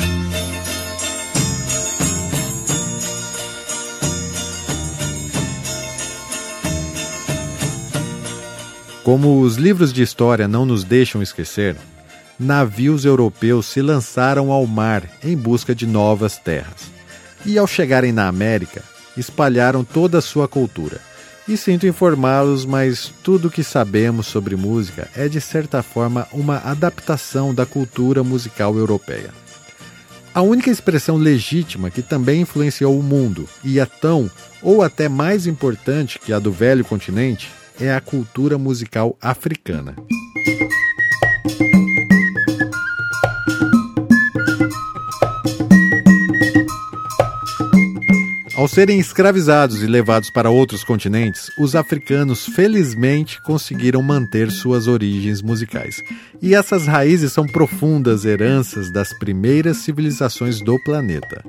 Como 9.05 9.43
os 9.43 9.57
livros 9.57 9.93
de 9.93 10.03
história 10.03 10.49
não 10.49 10.65
nos 10.65 10.83
deixam 10.83 11.21
esquecer, 11.21 11.77
navios 12.41 13.05
europeus 13.05 13.67
se 13.67 13.83
lançaram 13.83 14.51
ao 14.51 14.67
mar 14.67 15.07
em 15.23 15.37
busca 15.37 15.75
de 15.75 15.87
novas 15.87 16.39
terras. 16.39 16.91
E 17.45 17.59
ao 17.59 17.67
chegarem 17.67 18.13
na 18.13 18.29
América, 18.29 18.83
espalharam 19.15 19.85
toda 19.85 20.17
a 20.17 20.23
sua 20.23 20.49
cultura. 20.49 21.03
E 21.47 21.55
sinto 21.55 21.87
informá-los, 21.87 22.65
mas 22.65 23.13
tudo 23.23 23.49
o 23.49 23.51
que 23.51 23.63
sabemos 23.63 24.27
sobre 24.27 24.57
música 24.57 25.07
é 25.15 25.29
de 25.29 25.39
certa 25.39 25.83
forma 25.83 26.27
uma 26.33 26.57
adaptação 26.65 27.55
da 27.55 27.67
cultura 27.67 28.25
musical 28.25 28.75
europeia. 28.79 29.35
A 30.33 30.41
única 30.41 30.71
expressão 30.71 31.19
legítima 31.19 31.91
que 31.91 32.01
também 32.01 32.41
influenciou 32.41 32.99
o 32.99 33.03
mundo 33.03 33.47
e 33.63 33.79
é 33.79 33.85
tão 33.85 34.31
ou 34.63 34.83
até 34.83 35.11
mais 35.11 35.47
importante 35.47 36.19
que 36.19 36.33
a 36.33 36.39
do 36.39 36.51
velho 36.51 36.87
continente 36.87 37.51
é 37.81 37.95
a 37.95 38.01
cultura 38.01 38.57
musical 38.59 39.17
africana. 39.21 39.95
Ao 48.57 48.69
serem 48.69 48.99
escravizados 48.99 49.83
e 49.83 49.87
levados 49.87 50.31
para 50.31 50.49
outros 50.49 50.85
continentes, 50.85 51.51
os 51.59 51.75
africanos 51.75 52.47
felizmente 52.47 53.43
conseguiram 53.43 54.01
manter 54.01 54.51
suas 54.51 54.87
origens 54.87 55.43
musicais. 55.43 56.03
E 56.41 56.55
essas 56.55 56.87
raízes 56.87 57.33
são 57.33 57.47
profundas 57.47 58.25
heranças 58.25 58.91
das 58.91 59.13
primeiras 59.19 59.79
civilizações 59.79 60.61
do 60.61 60.79
planeta. 60.83 61.45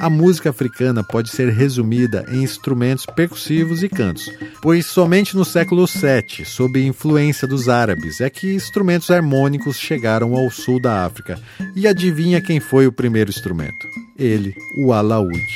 A 0.00 0.08
música 0.08 0.48
africana 0.48 1.04
pode 1.04 1.28
ser 1.28 1.50
resumida 1.50 2.24
em 2.30 2.42
instrumentos 2.42 3.04
percussivos 3.04 3.82
e 3.82 3.88
cantos, 3.88 4.30
pois 4.62 4.86
somente 4.86 5.36
no 5.36 5.44
século 5.44 5.84
VII, 5.84 6.46
sob 6.46 6.82
influência 6.82 7.46
dos 7.46 7.68
árabes, 7.68 8.22
é 8.22 8.30
que 8.30 8.54
instrumentos 8.54 9.10
harmônicos 9.10 9.78
chegaram 9.78 10.34
ao 10.34 10.50
sul 10.50 10.80
da 10.80 11.04
África. 11.04 11.38
E 11.76 11.86
adivinha 11.86 12.40
quem 12.40 12.60
foi 12.60 12.86
o 12.86 12.92
primeiro 12.92 13.28
instrumento? 13.28 13.86
Ele, 14.18 14.54
o 14.78 14.90
alaúde. 14.94 15.54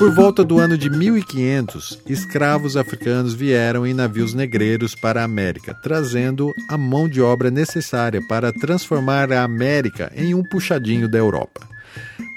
Por 0.00 0.14
volta 0.14 0.42
do 0.42 0.58
ano 0.58 0.78
de 0.78 0.88
1500, 0.88 2.00
escravos 2.06 2.74
africanos 2.74 3.34
vieram 3.34 3.86
em 3.86 3.92
navios 3.92 4.32
negreiros 4.32 4.94
para 4.94 5.20
a 5.20 5.24
América, 5.24 5.74
trazendo 5.74 6.54
a 6.70 6.78
mão 6.78 7.06
de 7.06 7.20
obra 7.20 7.50
necessária 7.50 8.18
para 8.26 8.50
transformar 8.50 9.30
a 9.30 9.44
América 9.44 10.10
em 10.16 10.34
um 10.34 10.42
puxadinho 10.42 11.06
da 11.06 11.18
Europa. 11.18 11.68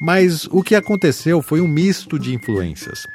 Mas 0.02 0.45
o 0.52 0.62
que 0.62 0.76
aconteceu 0.76 1.41
foi 1.41 1.62
um 1.62 1.67
misto 1.67 2.19
de 2.19 2.36
influências. 2.36 3.08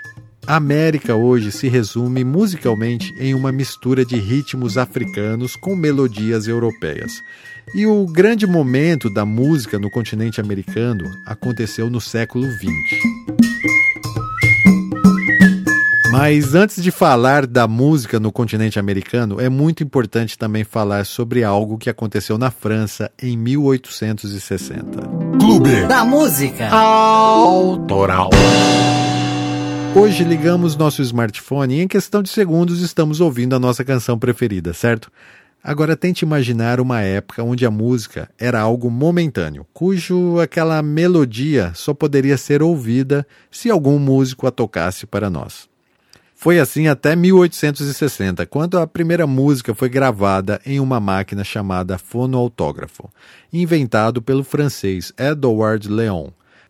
A 0.46 0.56
América 0.56 1.14
hoje 1.14 1.52
se 1.52 1.68
resume 1.68 2.24
musicalmente 2.24 3.12
em 3.18 3.34
uma 3.34 3.52
mistura 3.52 4.02
de 4.02 4.16
ritmos 4.16 4.78
africanos 4.78 5.56
com 5.56 5.76
melodias 5.76 6.48
europeias. 6.48 7.12
E 7.74 7.84
o 7.84 8.06
grande 8.06 8.46
momento 8.46 9.12
da 9.12 9.26
música 9.26 9.78
no 9.78 9.90
continente 9.90 10.40
americano 10.40 11.04
aconteceu 11.26 11.90
no 11.90 12.00
século 12.00 12.50
XX. 12.50 13.17
Mas 16.20 16.52
antes 16.52 16.82
de 16.82 16.90
falar 16.90 17.46
da 17.46 17.68
música 17.68 18.18
no 18.18 18.32
continente 18.32 18.76
americano, 18.76 19.40
é 19.40 19.48
muito 19.48 19.84
importante 19.84 20.36
também 20.36 20.64
falar 20.64 21.06
sobre 21.06 21.44
algo 21.44 21.78
que 21.78 21.88
aconteceu 21.88 22.36
na 22.36 22.50
França 22.50 23.08
em 23.22 23.36
1860. 23.36 25.00
Clube 25.38 25.86
da 25.86 26.04
Música 26.04 26.70
Autoral. 26.70 28.30
Hoje 29.94 30.24
ligamos 30.24 30.74
nosso 30.74 31.02
smartphone 31.02 31.76
e 31.76 31.82
em 31.82 31.86
questão 31.86 32.20
de 32.20 32.30
segundos 32.30 32.80
estamos 32.80 33.20
ouvindo 33.20 33.54
a 33.54 33.60
nossa 33.60 33.84
canção 33.84 34.18
preferida, 34.18 34.74
certo? 34.74 35.12
Agora 35.62 35.96
tente 35.96 36.24
imaginar 36.24 36.80
uma 36.80 37.00
época 37.00 37.44
onde 37.44 37.64
a 37.64 37.70
música 37.70 38.28
era 38.36 38.60
algo 38.60 38.90
momentâneo, 38.90 39.64
cujo 39.72 40.40
aquela 40.40 40.82
melodia 40.82 41.70
só 41.76 41.94
poderia 41.94 42.36
ser 42.36 42.60
ouvida 42.60 43.24
se 43.52 43.70
algum 43.70 44.00
músico 44.00 44.48
a 44.48 44.50
tocasse 44.50 45.06
para 45.06 45.30
nós. 45.30 45.68
Foi 46.40 46.60
assim 46.60 46.86
até 46.86 47.16
1860, 47.16 48.46
quando 48.46 48.78
a 48.78 48.86
primeira 48.86 49.26
música 49.26 49.74
foi 49.74 49.88
gravada 49.88 50.60
em 50.64 50.78
uma 50.78 51.00
máquina 51.00 51.42
chamada 51.42 51.98
fonoautógrafo, 51.98 53.10
inventado 53.52 54.22
pelo 54.22 54.44
francês 54.44 55.12
Edouard 55.18 55.88
Léon. 55.88 56.28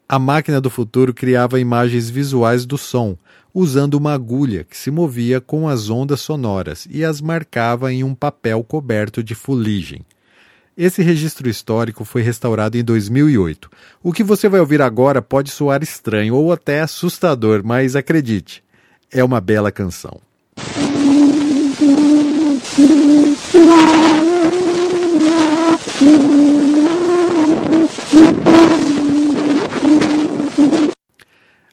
A 0.09 0.18
máquina 0.18 0.59
do 0.59 0.70
futuro 0.70 1.12
criava 1.12 1.61
imagens 1.61 2.09
visuais 2.09 2.64
do 2.64 2.78
som, 2.78 3.14
usando 3.52 3.92
uma 3.92 4.14
agulha 4.14 4.64
que 4.64 4.74
se 4.74 4.90
movia 4.90 5.38
com 5.38 5.68
as 5.68 5.90
ondas 5.90 6.20
sonoras 6.20 6.88
e 6.90 7.04
as 7.04 7.20
marcava 7.20 7.92
em 7.92 8.02
um 8.02 8.14
papel 8.14 8.64
coberto 8.64 9.22
de 9.22 9.35
fuligem. 9.35 10.00
Esse 10.78 11.02
registro 11.02 11.46
histórico 11.46 12.07
foi 12.07 12.22
restaurado 12.22 12.78
em 12.78 12.83
2008. 12.83 13.70
O 14.02 14.14
que 14.14 14.24
você 14.24 14.48
vai 14.48 14.61
ouvir 14.61 14.81
agora 14.81 15.20
pode 15.20 15.50
soar 15.50 15.83
estranho 15.83 16.35
ou 16.37 16.54
até 16.54 16.81
assustador, 16.81 17.61
mas 17.62 17.94
acredite, 17.94 18.62
é 19.12 19.25
uma 19.25 19.40
bela 19.40 19.73
canção. 19.73 20.21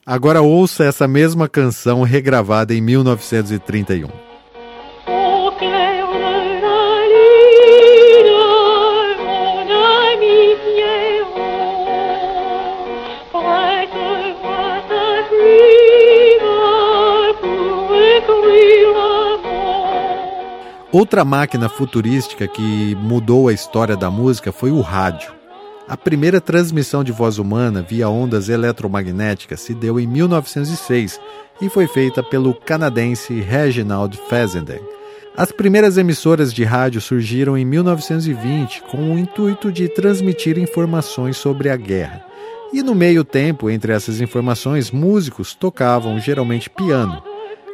Agora 0.06 0.42
ouça 0.42 0.84
essa 0.86 1.08
mesma 1.08 1.50
canção 1.50 2.04
regravada 2.04 2.74
em 2.74 2.82
1931. 2.82 4.35
Outra 20.96 21.26
máquina 21.26 21.68
futurística 21.68 22.48
que 22.48 22.96
mudou 22.96 23.50
a 23.50 23.54
história 23.54 23.98
da 23.98 24.10
música 24.10 24.54
foi 24.54 24.72
o 24.72 24.80
rádio. 24.80 25.30
A 25.90 25.98
primeira 25.98 26.40
transmissão 26.40 27.04
de 27.04 27.12
voz 27.12 27.38
humana 27.38 27.82
via 27.82 28.08
ondas 28.08 28.48
eletromagnéticas 28.48 29.60
se 29.60 29.74
deu 29.74 30.00
em 30.00 30.08
1906 30.08 31.20
e 31.60 31.68
foi 31.68 31.86
feita 31.86 32.24
pelo 32.24 32.54
canadense 32.54 33.42
Reginald 33.42 34.18
Fessenden. 34.30 34.80
As 35.36 35.52
primeiras 35.52 35.98
emissoras 35.98 36.54
de 36.54 36.64
rádio 36.64 37.02
surgiram 37.02 37.58
em 37.58 37.66
1920 37.66 38.84
com 38.84 39.16
o 39.16 39.20
intuito 39.20 39.74
de 39.74 39.90
transmitir 39.90 40.58
informações 40.58 41.36
sobre 41.36 41.70
a 41.70 41.76
guerra. 41.76 42.26
E 42.72 42.82
no 42.82 42.96
meio 42.96 43.26
tempo, 43.26 43.70
entre 43.70 43.92
essas 43.92 44.22
informações, 44.22 44.92
músicos 44.92 45.54
tocavam 45.54 46.18
geralmente 46.22 46.70
piano. 46.70 47.22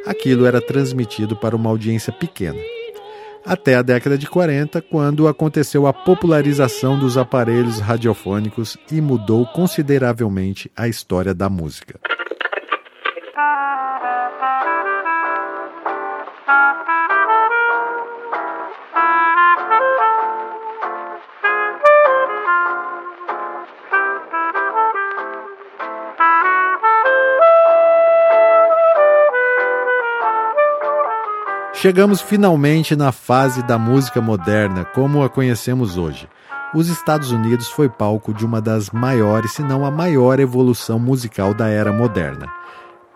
Aquilo 0.07 0.47
era 0.47 0.60
transmitido 0.60 1.36
para 1.36 1.55
uma 1.55 1.69
audiência 1.69 2.12
pequena. 2.12 2.57
Até 3.45 3.75
a 3.75 3.82
década 3.82 4.17
de 4.17 4.27
40, 4.27 4.82
quando 4.82 5.27
aconteceu 5.27 5.88
a 5.88 5.93
popularização 5.93 6.97
dos 6.97 7.17
aparelhos 7.17 7.80
radiofônicos 7.80 8.77
e 8.91 9.01
mudou 9.01 9.45
consideravelmente 9.47 10.71
a 10.75 10.88
história 10.88 11.34
da 11.34 11.49
música. 11.49 11.99
Chegamos 31.81 32.21
finalmente 32.21 32.95
na 32.95 33.11
fase 33.11 33.63
da 33.63 33.75
música 33.75 34.21
moderna 34.21 34.85
como 34.85 35.23
a 35.23 35.27
conhecemos 35.27 35.97
hoje. 35.97 36.29
Os 36.75 36.89
Estados 36.89 37.31
Unidos 37.31 37.69
foi 37.69 37.89
palco 37.89 38.35
de 38.35 38.45
uma 38.45 38.61
das 38.61 38.91
maiores, 38.91 39.53
se 39.53 39.63
não 39.63 39.83
a 39.83 39.89
maior 39.89 40.39
evolução 40.39 40.99
musical 40.99 41.55
da 41.55 41.69
era 41.69 41.91
moderna. 41.91 42.45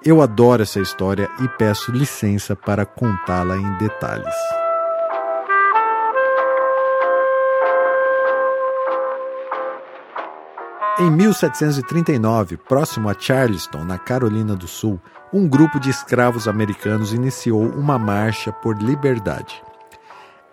Eu 0.04 0.20
adoro 0.20 0.64
essa 0.64 0.80
história 0.80 1.30
e 1.42 1.48
peço 1.48 1.92
licença 1.92 2.56
para 2.56 2.88
contá-la 2.88 3.56
em 3.56 3.78
detalhes. 3.78 4.34
Em 10.98 11.12
1739, 11.12 12.56
próximo 12.56 13.10
a 13.10 13.16
Charleston, 13.20 13.84
na 13.84 13.98
Carolina 13.98 14.56
do 14.56 14.66
Sul, 14.66 14.98
um 15.34 15.46
grupo 15.46 15.78
de 15.78 15.90
escravos 15.90 16.48
americanos 16.48 17.12
iniciou 17.12 17.64
uma 17.64 18.00
marcha 18.00 18.50
por 18.50 18.82
liberdade. 18.82 19.62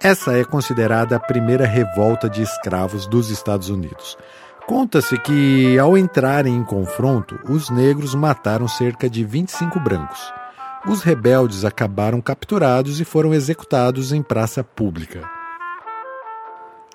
Essa 0.00 0.32
é 0.32 0.42
considerada 0.42 1.14
a 1.14 1.20
primeira 1.20 1.64
revolta 1.64 2.28
de 2.28 2.42
escravos 2.42 3.06
dos 3.06 3.30
Estados 3.30 3.68
Unidos. 3.68 4.18
Conta-se 4.66 5.16
que, 5.16 5.78
ao 5.78 5.96
entrarem 5.96 6.56
em 6.56 6.64
confronto, 6.64 7.38
os 7.48 7.70
negros 7.70 8.12
mataram 8.12 8.66
cerca 8.66 9.08
de 9.08 9.22
25 9.22 9.78
brancos. 9.78 10.34
Os 10.88 11.02
rebeldes 11.02 11.64
acabaram 11.64 12.20
capturados 12.20 12.98
e 12.98 13.04
foram 13.04 13.32
executados 13.32 14.12
em 14.12 14.20
praça 14.20 14.64
pública. 14.64 15.41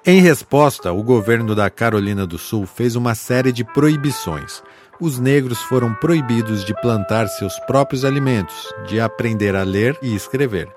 Em 0.10 0.22
resposta, 0.22 0.94
o 0.94 1.04
governo 1.04 1.54
da 1.54 1.70
Carolina 1.70 2.26
do 2.26 2.38
Sul 2.38 2.66
fez 2.66 2.96
uma 2.96 3.14
série 3.14 3.52
de 3.52 3.66
proibições. 3.66 4.64
Os 5.02 5.20
negros 5.20 5.62
foram 5.64 5.94
proibidos 5.96 6.64
de 6.64 6.74
plantar 6.80 7.28
seus 7.28 7.60
próprios 7.60 8.06
alimentos, 8.06 8.74
de 8.88 9.02
aprender 9.02 9.54
a 9.54 9.64
ler 9.64 10.00
e 10.02 10.16
escrever, 10.16 10.74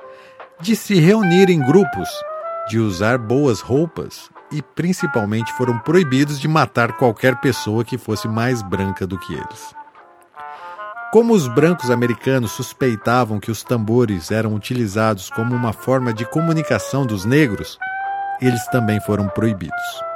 de 0.60 0.74
se 0.74 0.98
reunir 0.98 1.48
em 1.48 1.64
grupos, 1.64 2.08
de 2.68 2.80
usar 2.80 3.18
boas 3.18 3.60
roupas 3.60 4.28
e, 4.50 4.60
principalmente, 4.60 5.52
foram 5.52 5.78
proibidos 5.78 6.40
de 6.40 6.48
matar 6.48 6.94
qualquer 6.94 7.36
pessoa 7.36 7.84
que 7.84 7.96
fosse 7.96 8.26
mais 8.26 8.62
branca 8.62 9.06
do 9.06 9.16
que 9.16 9.32
eles. 9.32 9.72
Como 11.12 11.34
os 11.34 11.46
brancos 11.46 11.88
americanos 11.88 12.50
suspeitavam 12.50 13.38
que 13.38 13.52
os 13.52 13.62
tambores 13.62 14.32
eram 14.32 14.54
utilizados 14.56 15.30
como 15.30 15.54
uma 15.54 15.72
forma 15.72 16.12
de 16.12 16.24
comunicação 16.24 17.06
dos 17.06 17.24
negros, 17.24 17.78
eles 18.40 18.66
também 18.68 19.00
foram 19.00 19.28
proibidos. 19.28 20.10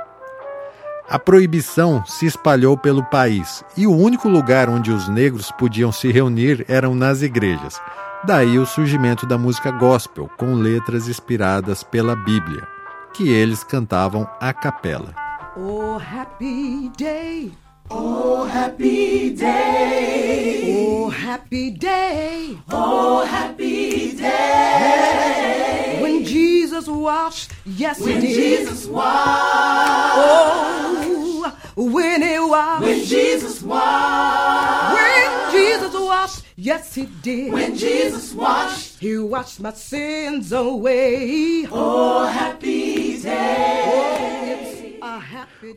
A 1.09 1.19
proibição 1.19 2.05
se 2.07 2.25
espalhou 2.25 2.79
pelo 2.79 3.05
país 3.05 3.63
e 3.77 3.87
o 3.87 3.95
único 3.95 4.29
lugar 4.29 4.71
onde 4.71 4.91
os 4.91 5.07
negros 5.09 5.51
podiam 5.53 5.93
se 5.93 6.11
reunir 6.11 6.65
eram 6.67 6.95
nas 6.95 7.21
igrejas. 7.21 7.79
Daí 8.25 8.59
o 8.59 8.65
surgimento 8.65 9.27
da 9.27 9.37
música 9.37 9.71
gospel, 9.71 10.31
com 10.39 10.55
letras 10.55 11.07
inspiradas 11.07 11.83
pela 11.83 12.17
Bíblia, 12.17 12.67
que 13.13 13.29
eles 13.29 13.63
cantavam 13.63 14.27
a 14.41 14.51
capela. 14.55 15.15
Oh, 15.57 15.99
happy 15.99 16.91
day. 16.97 17.53
Oh, 17.91 18.49
happy 18.51 19.31
day. 19.31 20.75
Oh, 20.75 21.09
happy 21.11 21.71
day. 21.71 22.59
Oh, 22.73 23.23
happy 23.25 24.17
day. 24.17 26.01
When 26.01 26.25
Jesus 26.25 26.54
washed, 26.89 27.53
yes, 27.65 28.01
when 28.01 28.21
he 28.21 28.27
did. 28.29 28.35
Jesus 28.35 28.87
washed. 28.87 30.15
Oh, 30.17 31.53
when 31.77 32.23
he 32.23 32.39
washed. 32.39 32.83
When 32.83 33.05
Jesus 33.05 33.63
washed. 33.63 34.95
When 34.95 35.53
Jesus 35.53 35.95
washed, 35.95 36.43
yes, 36.57 36.95
he 36.95 37.07
did. 37.23 37.53
When 37.53 37.77
Jesus 37.77 38.33
washed. 38.35 38.99
He 39.01 39.19
washed 39.19 39.61
my 39.61 39.73
sins 39.73 40.53
away. 40.53 41.67
Oh, 41.71 42.27
happy 42.27 43.19
day. 43.21 44.99
Oh, 45.03 45.21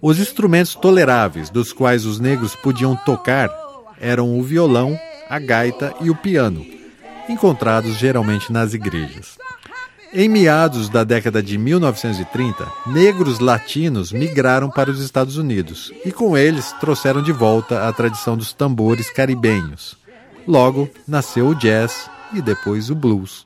Os 0.02 0.20
instrumentos 0.20 0.76
toleráveis 0.76 1.50
dos 1.50 1.72
quais 1.72 2.06
os 2.06 2.20
negros 2.20 2.56
podiam 2.56 2.96
tocar 2.96 3.50
eram 4.00 4.38
o 4.38 4.44
violão, 4.44 5.00
a 5.30 5.40
gaita 5.40 5.94
e 6.02 6.10
o 6.10 6.16
piano, 6.16 6.66
encontrados 7.28 7.96
geralmente 7.98 8.52
nas 8.52 8.74
igrejas. 8.74 9.38
Em 10.14 10.30
meados 10.30 10.88
da 10.88 11.04
década 11.04 11.44
de 11.44 11.58
1930, 11.58 12.66
negros 12.86 13.40
latinos 13.40 14.12
migraram 14.12 14.70
para 14.70 14.90
os 14.90 15.02
Estados 15.02 15.38
Unidos 15.38 15.92
e 16.06 16.12
com 16.12 16.38
eles 16.38 16.72
trouxeram 16.80 17.22
de 17.22 17.32
volta 17.32 17.88
a 17.88 17.94
tradição 17.94 18.38
dos 18.38 18.54
tambores 18.54 19.10
caribenhos. 19.10 19.98
Logo 20.48 20.90
nasceu 21.06 21.50
o 21.50 21.56
jazz 21.56 22.10
e 22.34 22.42
depois 22.42 22.90
o 22.90 22.96
blues. 22.96 23.46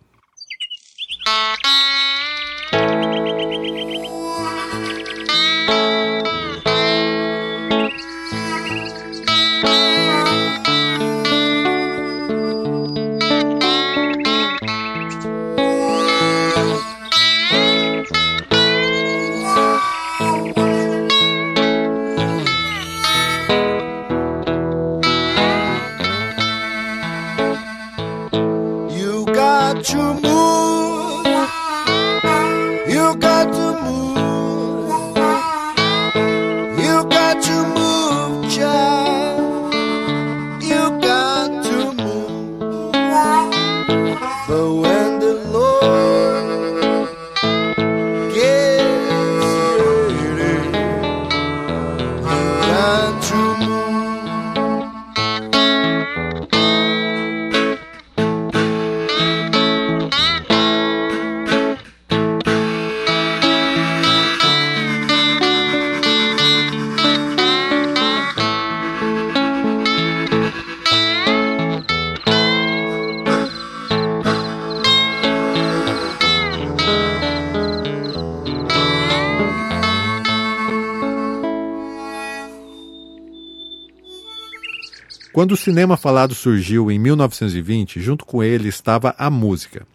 Quando 85.42 85.54
o 85.54 85.58
cinema 85.58 85.98
falado 85.98 86.36
surgiu 86.36 86.92
em 86.92 87.00
1920, 87.00 88.00
junto 88.00 88.24
com 88.24 88.44
ele 88.44 88.70
estava 88.70 89.16
a 89.18 89.28
música. 89.28 89.88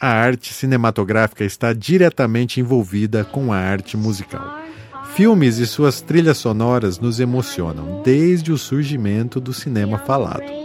A 0.00 0.08
arte 0.08 0.54
cinematográfica 0.54 1.44
está 1.44 1.74
diretamente 1.74 2.58
envolvida 2.58 3.22
com 3.22 3.52
a 3.52 3.58
arte 3.58 3.98
musical. 3.98 4.60
Filmes 5.14 5.58
e 5.58 5.66
suas 5.66 6.00
trilhas 6.00 6.38
sonoras 6.38 6.98
nos 6.98 7.20
emocionam 7.20 8.00
desde 8.02 8.50
o 8.50 8.56
surgimento 8.56 9.38
do 9.40 9.52
cinema 9.52 9.98
falado. 9.98 10.63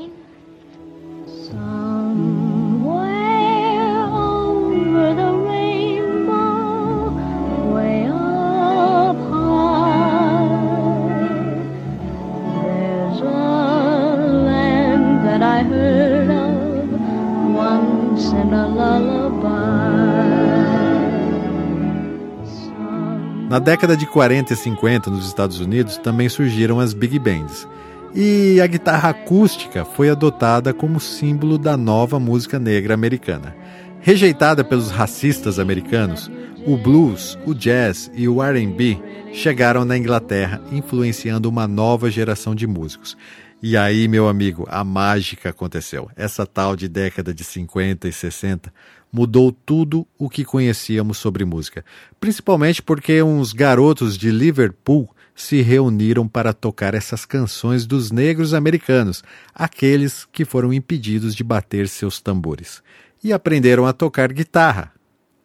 Na 23.59 23.65
década 23.65 23.97
de 23.97 24.05
40 24.05 24.53
e 24.53 24.55
50 24.55 25.11
nos 25.11 25.27
Estados 25.27 25.59
Unidos 25.59 25.97
também 25.97 26.29
surgiram 26.29 26.79
as 26.79 26.93
big 26.93 27.19
bands. 27.19 27.67
E 28.15 28.57
a 28.61 28.65
guitarra 28.65 29.09
acústica 29.09 29.83
foi 29.83 30.09
adotada 30.09 30.73
como 30.73 30.97
símbolo 30.97 31.57
da 31.57 31.75
nova 31.75 32.21
música 32.21 32.57
negra 32.57 32.93
americana. 32.93 33.53
Rejeitada 33.99 34.63
pelos 34.63 34.89
racistas 34.89 35.59
americanos, 35.59 36.31
o 36.65 36.77
blues, 36.77 37.37
o 37.45 37.53
jazz 37.53 38.09
e 38.15 38.29
o 38.29 38.41
RB 38.41 38.97
chegaram 39.33 39.83
na 39.83 39.97
Inglaterra, 39.97 40.61
influenciando 40.71 41.49
uma 41.49 41.67
nova 41.67 42.09
geração 42.09 42.55
de 42.55 42.65
músicos. 42.65 43.17
E 43.61 43.75
aí, 43.75 44.07
meu 44.07 44.29
amigo, 44.29 44.65
a 44.69 44.85
mágica 44.85 45.49
aconteceu. 45.49 46.09
Essa 46.15 46.45
tal 46.45 46.77
de 46.77 46.87
década 46.87 47.33
de 47.33 47.43
50 47.43 48.07
e 48.07 48.13
60 48.13 48.73
mudou 49.11 49.51
tudo 49.51 50.07
o 50.17 50.29
que 50.29 50.45
conhecíamos 50.45 51.17
sobre 51.17 51.45
música, 51.45 51.83
principalmente 52.19 52.81
porque 52.81 53.21
uns 53.23 53.53
garotos 53.53 54.17
de 54.17 54.29
Liverpool 54.31 55.09
se 55.35 55.61
reuniram 55.61 56.27
para 56.27 56.53
tocar 56.53 56.93
essas 56.93 57.25
canções 57.25 57.85
dos 57.85 58.11
negros 58.11 58.53
americanos, 58.53 59.23
aqueles 59.55 60.25
que 60.25 60.43
foram 60.43 60.73
impedidos 60.73 61.33
de 61.33 61.43
bater 61.43 61.87
seus 61.87 62.19
tambores, 62.19 62.83
e 63.23 63.31
aprenderam 63.31 63.85
a 63.85 63.93
tocar 63.93 64.33
guitarra. 64.33 64.91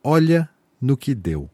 Olha 0.02 0.48
no 0.80 0.96
que 0.96 1.14
deu. 1.14 1.48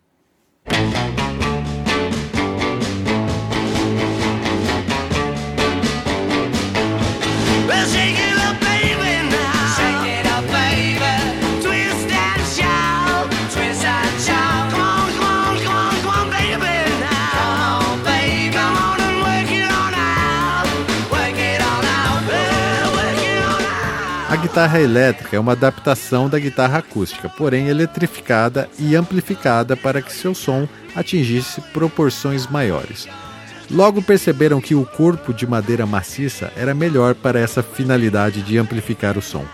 Guitarra 24.37 24.81
elétrica 24.81 25.37
é 25.37 25.40
uma 25.40 25.53
adaptação 25.53 26.29
da 26.29 26.38
guitarra 26.38 26.79
acústica, 26.79 27.29
porém 27.29 27.66
eletrificada 27.66 28.69
e 28.79 28.95
amplificada 28.95 29.77
para 29.77 30.01
que 30.01 30.12
seu 30.12 30.35
som 30.37 30.69
atingisse 30.95 31.61
proporções 31.73 32.47
maiores. 32.47 33.09
Logo 33.69 34.01
perceberam 34.01 34.61
que 34.61 34.75
o 34.75 34.87
corpo 34.87 35.35
de 35.35 35.47
madeira 35.47 35.85
maciça 35.85 36.53
era 36.57 36.73
melhor 36.75 37.14
para 37.14 37.40
essa 37.40 37.62
finalidade 37.62 38.43
de 38.43 38.57
amplificar 38.57 39.19
o 39.19 39.23
som. 39.23 39.45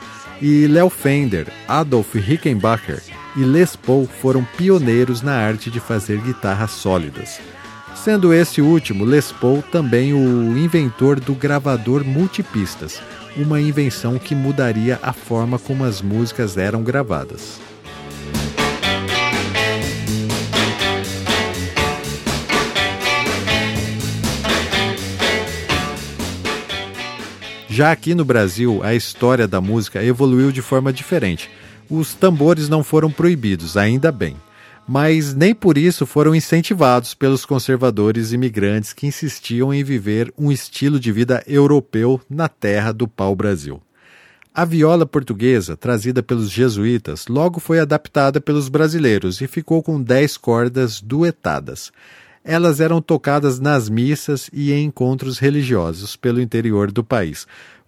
E 0.43 0.67
Léo 0.67 0.91
Fender, 0.91 1.47
Adolf 1.67 2.15
Rickenbacker 2.15 3.03
e 3.35 3.41
Les 3.41 3.77
Paul 3.77 4.07
foram 4.07 4.47
pioneiros 4.57 5.23
na 5.23 5.35
arte 5.35 5.71
de 5.71 5.81
fazer 5.81 6.19
guitarras 6.21 6.73
sólidas. 6.73 7.41
Sendo 7.95 8.33
esse 8.33 8.61
último, 8.61 9.05
Les 9.05 9.33
Paul 9.33 9.63
também 9.73 10.13
o 10.13 10.57
inventor 10.57 11.19
do 11.19 11.35
gravador 11.35 12.05
multipistas, 12.05 13.01
uma 13.37 13.61
invenção 13.61 14.19
que 14.19 14.35
mudaria 14.35 14.99
a 15.03 15.13
forma 15.13 15.59
como 15.59 15.85
as 15.85 16.01
músicas 16.01 16.57
eram 16.57 16.83
gravadas. 16.83 17.61
Já 27.69 27.93
aqui 27.93 28.15
no 28.15 28.25
Brasil, 28.25 28.81
a 28.83 28.95
história 28.95 29.47
da 29.47 29.61
música 29.61 30.03
evoluiu 30.03 30.51
de 30.51 30.63
forma 30.63 30.91
diferente. 30.91 31.51
Os 31.91 32.15
tambores 32.15 32.71
não 32.71 32.83
foram 32.83 33.11
proibidos, 33.11 33.77
ainda 33.77 34.11
bem 34.11 34.37
mas 34.87 35.35
nem 35.35 35.55
por 35.55 35.77
isso 35.77 36.07
foram 36.07 36.35
incentivados 36.35 37.13
pelos 37.13 37.45
conservadores 37.45 38.33
imigrantes 38.33 38.93
que 38.93 39.07
insistiam 39.07 39.75
em 39.75 39.83
viver 39.83 40.33
um 40.39 40.53
estilo 40.53 41.01
de 41.01 41.11
vida 41.11 41.43
europeu 41.47 42.21
na 42.31 42.49
terra 42.49 42.93
do 42.93 43.09
pau-brasil. 43.09 43.83
A 44.55 44.65
viola 44.65 45.05
portuguesa, 45.05 45.77
trazida 45.77 46.23
pelos 46.23 46.51
jesuítas, 46.51 47.27
logo 47.27 47.61
foi 47.61 47.79
adaptada 47.79 48.41
pelos 48.41 48.69
brasileiros 48.69 49.41
e 49.41 49.47
ficou 49.47 49.83
com 49.83 50.01
dez 50.01 50.37
cordas 50.37 51.01
duetadas. 51.01 51.93
Elas 52.43 52.81
eram 52.81 53.03
tocadas 53.03 53.59
nas 53.59 53.91
missas 53.91 54.49
e 54.53 54.73
em 54.73 54.85
encontros 54.85 55.39
religiosos 55.39 56.17
pelo 56.17 56.41
interior 56.41 56.93
do 56.93 57.03
país, 57.03 57.47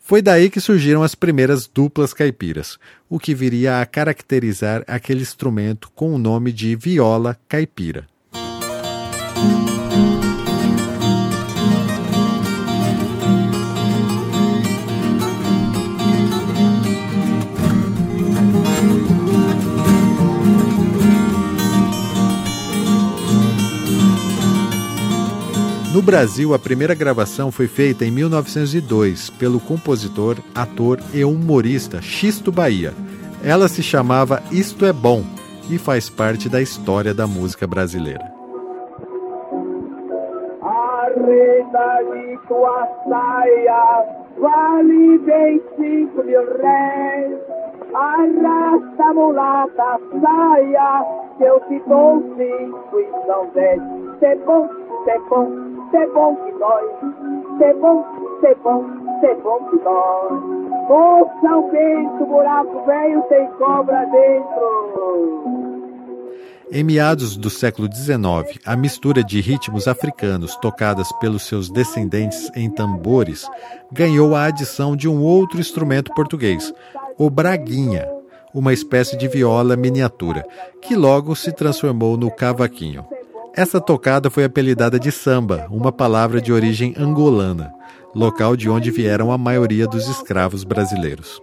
foi 0.08 0.22
daí 0.22 0.48
que 0.48 0.58
surgiram 0.58 1.02
as 1.02 1.14
primeiras 1.14 1.66
duplas 1.66 2.14
caipiras, 2.14 2.78
o 3.10 3.18
que 3.18 3.34
viria 3.34 3.82
a 3.82 3.84
caracterizar 3.84 4.82
aquele 4.86 5.20
instrumento 5.20 5.90
com 5.94 6.14
o 6.14 6.16
nome 6.16 6.50
de 6.50 6.74
viola 6.74 7.38
caipira. 7.46 8.08
Brasil, 26.08 26.54
a 26.54 26.58
primeira 26.58 26.94
gravação 26.94 27.52
foi 27.52 27.68
feita 27.68 28.02
em 28.02 28.10
1902 28.10 29.28
pelo 29.28 29.60
compositor, 29.60 30.38
ator 30.54 30.98
e 31.12 31.22
humorista 31.22 32.00
Xisto 32.00 32.50
Bahia. 32.50 32.94
Ela 33.44 33.68
se 33.68 33.82
chamava 33.82 34.42
Isto 34.50 34.86
é 34.86 34.92
Bom 34.92 35.22
e 35.68 35.76
faz 35.76 36.08
parte 36.08 36.48
da 36.48 36.62
história 36.62 37.12
da 37.12 37.26
música 37.26 37.66
brasileira. 37.66 38.24
De 41.14 42.38
tua 42.48 42.88
saia, 43.06 44.06
vale 44.38 45.18
bem 45.18 45.60
cinco 45.76 46.24
mil 46.24 46.40
réis. 46.56 47.38
Arrasta 47.92 49.04
a 49.04 49.12
mulata, 49.12 50.00
saia, 50.22 51.04
que 51.36 51.44
eu 51.44 51.60
te 51.68 51.78
dou 51.86 52.22
cinco 52.38 52.98
e 52.98 53.52
dez. 53.52 54.38
Bom, 54.46 54.68
bom, 55.28 55.67
ser 55.90 56.06
bom 56.12 56.36
que 56.36 56.52
dói, 56.58 56.84
ser 57.58 57.74
bom, 57.74 58.04
ser 58.40 58.56
bom, 58.62 58.84
ser 59.20 59.34
bom 59.42 59.58
que 59.70 59.78
dói. 59.78 60.58
Ô 60.90 61.28
São 61.40 61.70
Bento, 61.70 62.26
buraco 62.26 62.84
velho 62.86 63.22
tem 63.28 63.46
cobra 63.52 64.04
dentro. 64.06 65.68
Em 66.70 66.84
meados 66.84 67.34
do 67.36 67.48
século 67.48 67.88
XIX, 67.90 68.60
a 68.64 68.76
mistura 68.76 69.24
de 69.24 69.40
ritmos 69.40 69.88
africanos 69.88 70.54
tocadas 70.56 71.10
pelos 71.18 71.44
seus 71.44 71.70
descendentes 71.70 72.50
em 72.54 72.68
tambores 72.68 73.48
ganhou 73.90 74.36
a 74.36 74.44
adição 74.44 74.94
de 74.94 75.08
um 75.08 75.22
outro 75.22 75.60
instrumento 75.60 76.12
português, 76.12 76.72
o 77.16 77.30
braguinha, 77.30 78.06
uma 78.52 78.74
espécie 78.74 79.16
de 79.16 79.26
viola 79.28 79.76
miniatura, 79.76 80.46
que 80.82 80.94
logo 80.94 81.34
se 81.34 81.52
transformou 81.52 82.18
no 82.18 82.30
cavaquinho. 82.30 83.06
Essa 83.58 83.80
tocada 83.80 84.30
foi 84.30 84.44
apelidada 84.44 85.00
de 85.00 85.10
samba, 85.10 85.66
uma 85.68 85.90
palavra 85.90 86.40
de 86.40 86.52
origem 86.52 86.94
angolana, 86.96 87.74
local 88.14 88.56
de 88.56 88.70
onde 88.70 88.88
vieram 88.88 89.32
a 89.32 89.36
maioria 89.36 89.84
dos 89.84 90.06
escravos 90.06 90.62
brasileiros. 90.62 91.42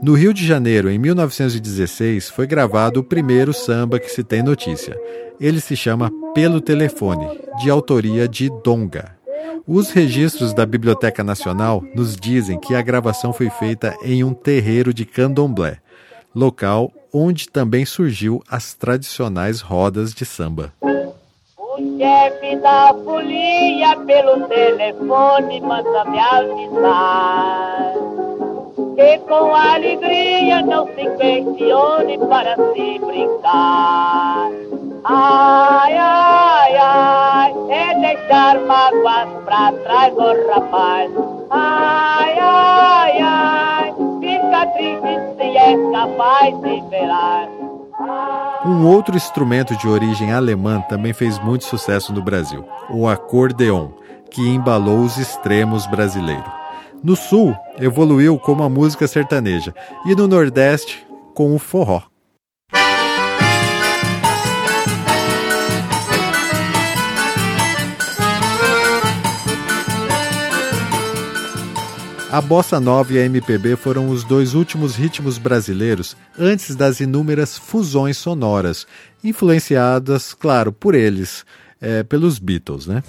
No 0.00 0.14
Rio 0.14 0.32
de 0.32 0.46
Janeiro, 0.46 0.88
em 0.88 0.96
1916, 0.96 2.30
foi 2.30 2.46
gravado 2.46 3.00
o 3.00 3.02
primeiro 3.02 3.52
samba 3.52 3.98
que 3.98 4.08
se 4.08 4.22
tem 4.22 4.44
notícia. 4.44 4.96
Ele 5.40 5.60
se 5.60 5.74
chama 5.74 6.08
Pelo 6.36 6.60
Telefone, 6.60 7.26
de 7.60 7.68
autoria 7.68 8.28
de 8.28 8.48
Donga. 8.62 9.16
Os 9.66 9.90
registros 9.90 10.54
da 10.54 10.64
Biblioteca 10.64 11.24
Nacional 11.24 11.82
nos 11.96 12.14
dizem 12.14 12.60
que 12.60 12.76
a 12.76 12.80
gravação 12.80 13.32
foi 13.32 13.50
feita 13.50 13.92
em 14.04 14.22
um 14.22 14.32
terreiro 14.32 14.94
de 14.94 15.04
candomblé, 15.04 15.78
local 16.32 16.92
onde 17.12 17.48
também 17.48 17.84
surgiu 17.84 18.40
as 18.48 18.72
tradicionais 18.72 19.60
rodas 19.60 20.14
de 20.14 20.24
samba 20.24 20.72
chefe 21.98 22.56
da 22.56 22.94
folia 23.04 23.96
pelo 24.06 24.48
telefone 24.48 25.60
manda 25.60 26.04
me 26.04 26.18
avisar 26.18 28.08
que 28.98 29.18
com 29.28 29.54
alegria 29.54 30.60
não 30.62 30.84
se 30.88 31.08
questione 31.16 32.18
para 32.18 32.56
se 32.56 32.98
brincar. 32.98 34.50
Ai, 35.04 35.96
ai, 35.96 36.76
ai, 36.76 37.54
é 37.70 37.94
deixar 38.00 38.58
mágoas 38.62 39.28
pra 39.44 39.72
trás, 39.84 40.12
ô 40.16 40.32
oh, 40.32 40.52
rapaz. 40.52 41.12
Ai, 41.50 42.38
ai, 42.40 43.18
ai, 43.20 43.94
fica 44.18 44.66
triste 44.66 45.36
se 45.36 45.56
é 45.56 45.92
capaz 45.92 46.60
de 46.60 46.80
velar. 46.90 47.67
Um 48.64 48.86
outro 48.86 49.16
instrumento 49.16 49.76
de 49.76 49.88
origem 49.88 50.32
alemã 50.32 50.80
também 50.88 51.12
fez 51.12 51.38
muito 51.40 51.64
sucesso 51.64 52.12
no 52.12 52.22
Brasil, 52.22 52.64
o 52.90 53.08
acordeon, 53.08 53.88
que 54.30 54.40
embalou 54.40 55.00
os 55.00 55.16
extremos 55.16 55.86
brasileiros. 55.86 56.50
No 57.02 57.16
sul, 57.16 57.56
evoluiu 57.78 58.38
como 58.38 58.62
a 58.62 58.68
música 58.68 59.06
sertaneja 59.06 59.74
e 60.06 60.14
no 60.14 60.28
nordeste, 60.28 61.06
com 61.34 61.54
o 61.54 61.58
forró. 61.58 62.02
A 72.30 72.42
bossa 72.42 72.78
nova 72.78 73.14
e 73.14 73.18
a 73.18 73.24
MPB 73.24 73.74
foram 73.76 74.10
os 74.10 74.22
dois 74.22 74.52
últimos 74.52 74.96
ritmos 74.96 75.38
brasileiros 75.38 76.14
antes 76.38 76.76
das 76.76 77.00
inúmeras 77.00 77.56
fusões 77.56 78.18
sonoras, 78.18 78.86
influenciadas, 79.24 80.34
claro, 80.34 80.70
por 80.70 80.94
eles, 80.94 81.46
é, 81.80 82.02
pelos 82.02 82.38
Beatles, 82.38 82.86
né? 82.86 83.02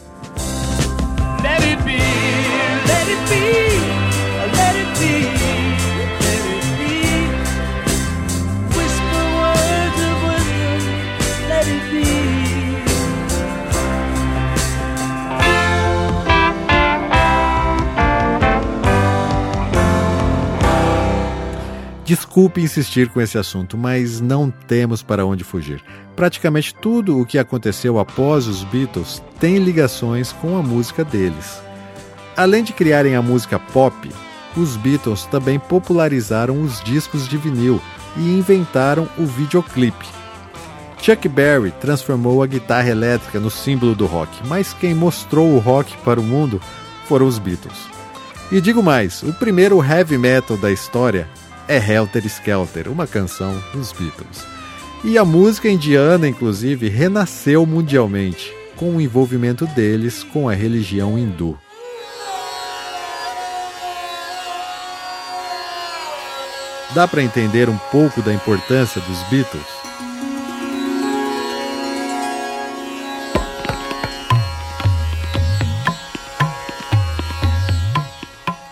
Desculpe 22.10 22.60
insistir 22.60 23.08
com 23.10 23.22
esse 23.22 23.38
assunto, 23.38 23.78
mas 23.78 24.20
não 24.20 24.50
temos 24.50 25.04
para 25.04 25.28
onde 25.28 25.44
fugir. 25.44 25.80
Praticamente 26.16 26.74
tudo 26.74 27.20
o 27.20 27.24
que 27.24 27.38
aconteceu 27.38 28.00
após 28.00 28.48
os 28.48 28.64
Beatles 28.64 29.22
tem 29.40 29.60
ligações 29.60 30.32
com 30.32 30.58
a 30.58 30.64
música 30.64 31.06
deles. 31.06 31.62
Além 32.36 32.64
de 32.64 32.74
criarem 32.74 33.16
a 33.16 33.22
música 33.22 33.60
pop, 33.60 34.10
os 34.58 34.76
Beatles 34.76 35.26
também 35.26 35.60
popularizaram 35.60 36.60
os 36.64 36.82
discos 36.82 37.28
de 37.28 37.38
vinil 37.38 37.80
e 38.18 38.22
inventaram 38.22 39.08
o 39.16 39.28
videoclipe. 39.28 40.08
Chuck 41.00 41.30
Berry 41.30 41.70
transformou 41.80 42.42
a 42.42 42.48
guitarra 42.48 42.90
elétrica 42.90 43.40
no 43.40 43.52
símbolo 43.52 43.94
do 43.94 44.08
rock, 44.08 44.36
mas 44.48 44.74
quem 44.74 44.96
mostrou 44.96 45.54
o 45.54 45.60
rock 45.60 45.96
para 45.98 46.20
o 46.20 46.24
mundo 46.24 46.60
foram 47.06 47.28
os 47.28 47.38
Beatles. 47.38 47.88
E 48.52 48.60
digo 48.60 48.82
mais: 48.82 49.22
o 49.22 49.32
primeiro 49.32 49.80
heavy 49.84 50.18
metal 50.18 50.58
da 50.58 50.72
história 50.72 51.28
é 51.70 51.78
Helter 51.78 52.26
Skelter, 52.26 52.92
uma 52.92 53.06
canção 53.06 53.54
dos 53.72 53.92
Beatles. 53.92 54.44
E 55.04 55.20
a 55.20 55.24
música 55.24 55.70
indiana, 55.70 56.28
inclusive, 56.28 56.90
renasceu 56.90 57.64
mundialmente 57.64 58.52
com 58.76 58.96
o 58.96 59.00
envolvimento 59.00 59.68
deles 59.68 60.24
com 60.24 60.50
a 60.50 60.54
religião 60.54 61.16
hindu. 61.16 61.56
Dá 66.96 67.08
para 67.08 67.22
entender 67.22 67.70
um 67.70 67.78
pouco 67.92 68.24
da 68.24 68.34
importância 68.34 69.00
dos 69.02 69.22
Beatles? 69.30 69.79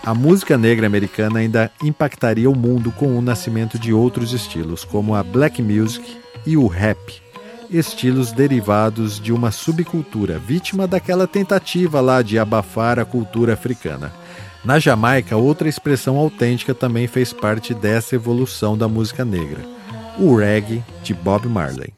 A 0.08 0.14
música 0.14 0.56
negra 0.56 0.86
americana 0.86 1.40
ainda 1.40 1.70
impactaria 1.84 2.48
o 2.48 2.56
mundo 2.56 2.90
com 2.90 3.18
o 3.18 3.20
nascimento 3.20 3.78
de 3.78 3.92
outros 3.92 4.32
estilos, 4.32 4.82
como 4.82 5.14
a 5.14 5.22
black 5.22 5.62
music 5.62 6.16
e 6.46 6.56
o 6.56 6.66
rap, 6.66 7.20
estilos 7.68 8.32
derivados 8.32 9.20
de 9.20 9.34
uma 9.34 9.50
subcultura, 9.50 10.38
vítima 10.38 10.86
daquela 10.86 11.26
tentativa 11.26 12.00
lá 12.00 12.22
de 12.22 12.38
abafar 12.38 12.98
a 12.98 13.04
cultura 13.04 13.52
africana. 13.52 14.10
Na 14.64 14.78
Jamaica, 14.78 15.36
outra 15.36 15.68
expressão 15.68 16.16
autêntica 16.16 16.74
também 16.74 17.06
fez 17.06 17.30
parte 17.30 17.74
dessa 17.74 18.14
evolução 18.14 18.78
da 18.78 18.88
música 18.88 19.26
negra, 19.26 19.60
o 20.18 20.34
reggae 20.34 20.82
de 21.02 21.12
Bob 21.12 21.46
Marley. 21.48 21.97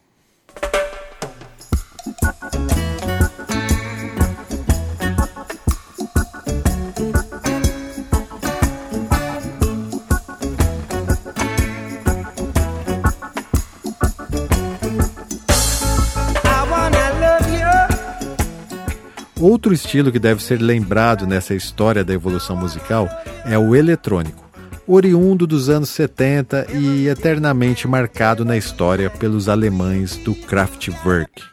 Outro 19.60 19.74
estilo 19.74 20.10
que 20.10 20.18
deve 20.18 20.42
ser 20.42 20.58
lembrado 20.58 21.26
nessa 21.26 21.54
história 21.54 22.02
da 22.02 22.14
evolução 22.14 22.56
musical 22.56 23.06
é 23.44 23.58
o 23.58 23.76
eletrônico, 23.76 24.42
oriundo 24.86 25.46
dos 25.46 25.68
anos 25.68 25.90
70 25.90 26.68
e 26.72 27.06
eternamente 27.08 27.86
marcado 27.86 28.42
na 28.42 28.56
história 28.56 29.10
pelos 29.10 29.50
alemães 29.50 30.16
do 30.16 30.34
Kraftwerk. 30.34 31.49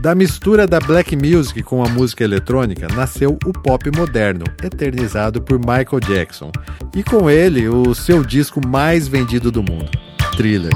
Da 0.00 0.14
mistura 0.14 0.66
da 0.66 0.80
black 0.80 1.14
music 1.14 1.62
com 1.62 1.84
a 1.84 1.88
música 1.90 2.24
eletrônica 2.24 2.88
nasceu 2.88 3.38
o 3.44 3.52
pop 3.52 3.90
moderno, 3.94 4.44
eternizado 4.62 5.42
por 5.42 5.58
Michael 5.58 6.00
Jackson, 6.00 6.50
e 6.96 7.02
com 7.02 7.28
ele 7.28 7.68
o 7.68 7.94
seu 7.94 8.24
disco 8.24 8.66
mais 8.66 9.06
vendido 9.06 9.52
do 9.52 9.62
mundo, 9.62 9.90
Thriller. 10.38 10.72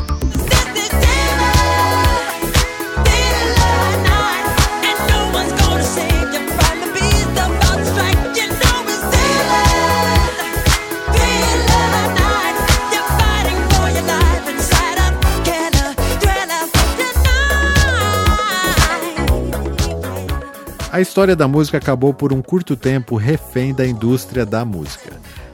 A 20.95 21.01
história 21.01 21.35
da 21.35 21.49
música 21.49 21.77
acabou 21.77 22.15
por 22.15 22.33
um 22.33 22.41
curto 22.41 22.77
tempo 22.77 23.17
refém 23.17 23.75
da 23.75 23.85
indústria 23.85 24.47
da 24.47 24.65
música. 24.65 25.11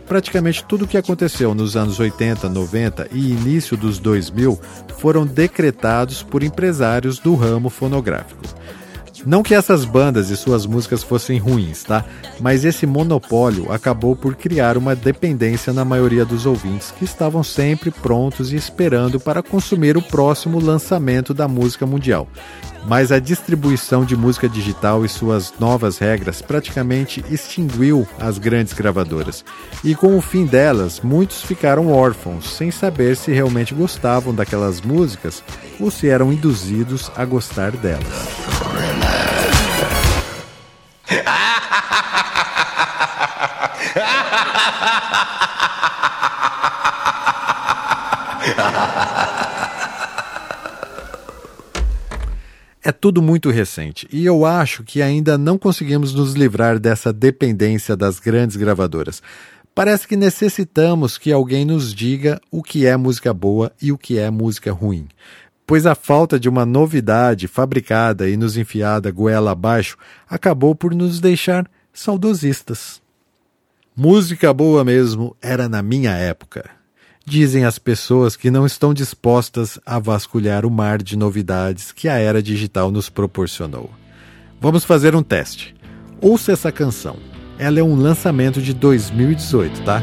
Praticamente 0.06 0.62
tudo 0.62 0.84
o 0.84 0.86
que 0.86 0.98
aconteceu 0.98 1.54
nos 1.54 1.78
anos 1.78 1.98
80, 1.98 2.46
90 2.46 3.08
e 3.10 3.30
início 3.30 3.74
dos 3.74 3.98
2000 3.98 4.60
foram 4.98 5.24
decretados 5.24 6.22
por 6.22 6.42
empresários 6.42 7.18
do 7.18 7.34
ramo 7.34 7.70
fonográfico. 7.70 8.42
Não 9.24 9.42
que 9.42 9.54
essas 9.54 9.86
bandas 9.86 10.28
e 10.28 10.36
suas 10.36 10.66
músicas 10.66 11.02
fossem 11.02 11.38
ruins, 11.38 11.84
tá? 11.84 12.04
Mas 12.38 12.62
esse 12.66 12.84
monopólio 12.84 13.72
acabou 13.72 14.14
por 14.14 14.34
criar 14.34 14.76
uma 14.76 14.94
dependência 14.94 15.72
na 15.72 15.86
maioria 15.86 16.24
dos 16.26 16.44
ouvintes 16.44 16.90
que 16.90 17.04
estavam 17.06 17.42
sempre 17.42 17.90
prontos 17.90 18.52
e 18.52 18.56
esperando 18.56 19.18
para 19.18 19.42
consumir 19.42 19.96
o 19.96 20.02
próximo 20.02 20.60
lançamento 20.60 21.32
da 21.32 21.48
música 21.48 21.86
mundial 21.86 22.28
mas 22.86 23.12
a 23.12 23.18
distribuição 23.18 24.04
de 24.04 24.16
música 24.16 24.48
digital 24.48 25.04
e 25.04 25.08
suas 25.08 25.52
novas 25.58 25.98
regras 25.98 26.40
praticamente 26.40 27.24
extinguiu 27.30 28.06
as 28.18 28.38
grandes 28.38 28.72
gravadoras. 28.72 29.44
E 29.84 29.94
com 29.94 30.16
o 30.16 30.20
fim 30.20 30.46
delas, 30.46 31.00
muitos 31.00 31.42
ficaram 31.42 31.92
órfãos, 31.92 32.56
sem 32.56 32.70
saber 32.70 33.16
se 33.16 33.32
realmente 33.32 33.74
gostavam 33.74 34.34
daquelas 34.34 34.80
músicas 34.80 35.42
ou 35.78 35.90
se 35.90 36.08
eram 36.08 36.32
induzidos 36.32 37.10
a 37.16 37.24
gostar 37.24 37.72
delas. 37.72 38.06
É 52.82 52.90
tudo 52.90 53.20
muito 53.20 53.50
recente 53.50 54.08
e 54.10 54.24
eu 54.24 54.46
acho 54.46 54.82
que 54.82 55.02
ainda 55.02 55.36
não 55.36 55.58
conseguimos 55.58 56.14
nos 56.14 56.32
livrar 56.32 56.78
dessa 56.78 57.12
dependência 57.12 57.94
das 57.94 58.18
grandes 58.18 58.56
gravadoras. 58.56 59.22
Parece 59.74 60.08
que 60.08 60.16
necessitamos 60.16 61.18
que 61.18 61.30
alguém 61.30 61.66
nos 61.66 61.94
diga 61.94 62.40
o 62.50 62.62
que 62.62 62.86
é 62.86 62.96
música 62.96 63.34
boa 63.34 63.70
e 63.82 63.92
o 63.92 63.98
que 63.98 64.18
é 64.18 64.30
música 64.30 64.72
ruim. 64.72 65.06
Pois 65.66 65.84
a 65.84 65.94
falta 65.94 66.40
de 66.40 66.48
uma 66.48 66.64
novidade 66.64 67.46
fabricada 67.46 68.28
e 68.28 68.36
nos 68.36 68.56
enfiada 68.56 69.10
goela 69.10 69.50
abaixo 69.50 69.98
acabou 70.28 70.74
por 70.74 70.94
nos 70.94 71.20
deixar 71.20 71.70
saudosistas. 71.92 73.00
Música 73.94 74.54
boa 74.54 74.82
mesmo 74.84 75.36
era 75.42 75.68
na 75.68 75.82
minha 75.82 76.12
época 76.12 76.79
dizem 77.30 77.64
as 77.64 77.78
pessoas 77.78 78.34
que 78.34 78.50
não 78.50 78.66
estão 78.66 78.92
dispostas 78.92 79.78
a 79.86 80.00
vasculhar 80.00 80.66
o 80.66 80.70
mar 80.70 81.00
de 81.00 81.16
novidades 81.16 81.92
que 81.92 82.08
a 82.08 82.18
era 82.18 82.42
digital 82.42 82.90
nos 82.90 83.08
proporcionou. 83.08 83.88
Vamos 84.60 84.84
fazer 84.84 85.14
um 85.14 85.22
teste. 85.22 85.72
Ouça 86.20 86.50
essa 86.50 86.72
canção. 86.72 87.16
Ela 87.56 87.78
é 87.78 87.82
um 87.84 87.94
lançamento 87.94 88.60
de 88.60 88.74
2018, 88.74 89.82
tá? 89.82 90.02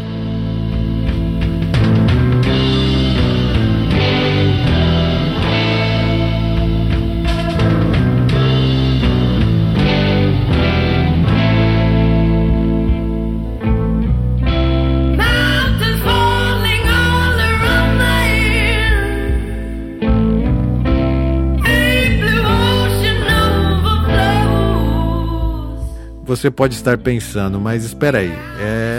Você 26.27 26.51
pode 26.51 26.75
estar 26.75 26.97
pensando, 26.97 27.57
mas 27.57 27.85
espera 27.85 28.17
aí, 28.17 28.33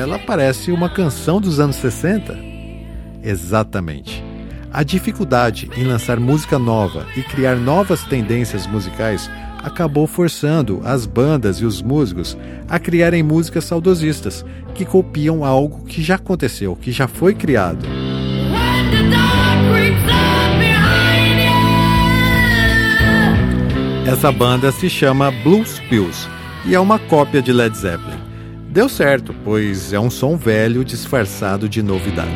ela 0.02 0.18
parece 0.18 0.72
uma 0.72 0.88
canção 0.88 1.38
dos 1.38 1.60
anos 1.60 1.76
60? 1.76 2.34
Exatamente. 3.22 4.24
A 4.72 4.82
dificuldade 4.82 5.70
em 5.76 5.84
lançar 5.84 6.18
música 6.18 6.58
nova 6.58 7.06
e 7.14 7.22
criar 7.22 7.56
novas 7.56 8.02
tendências 8.04 8.66
musicais 8.66 9.30
acabou 9.62 10.06
forçando 10.06 10.80
as 10.84 11.04
bandas 11.04 11.58
e 11.58 11.66
os 11.66 11.82
músicos 11.82 12.34
a 12.66 12.78
criarem 12.78 13.22
músicas 13.22 13.64
saudosistas 13.64 14.42
que 14.74 14.86
copiam 14.86 15.44
algo 15.44 15.84
que 15.84 16.02
já 16.02 16.14
aconteceu, 16.14 16.74
que 16.76 16.90
já 16.90 17.06
foi 17.06 17.34
criado. 17.34 17.84
Essa 24.06 24.32
banda 24.32 24.72
se 24.72 24.88
chama 24.88 25.30
Blues 25.30 25.78
Pills 25.90 26.37
e 26.64 26.74
é 26.74 26.80
uma 26.80 26.98
cópia 26.98 27.40
de 27.40 27.52
Led 27.52 27.76
Zeppelin. 27.76 28.18
Deu 28.70 28.88
certo, 28.88 29.34
pois 29.44 29.92
é 29.92 30.00
um 30.00 30.10
som 30.10 30.36
velho 30.36 30.84
disfarçado 30.84 31.68
de 31.68 31.82
novidade. 31.82 32.28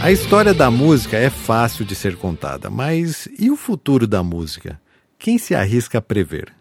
A 0.00 0.12
história 0.12 0.52
da 0.52 0.70
música 0.70 1.16
é 1.16 1.30
fácil 1.30 1.84
de 1.84 1.94
ser 1.94 2.16
contada, 2.16 2.68
mas 2.68 3.26
e 3.38 3.50
o 3.50 3.56
futuro 3.56 4.06
da 4.06 4.22
música? 4.22 4.78
Quem 5.18 5.38
se 5.38 5.54
arrisca 5.54 5.96
a 5.96 6.02
prever? 6.02 6.53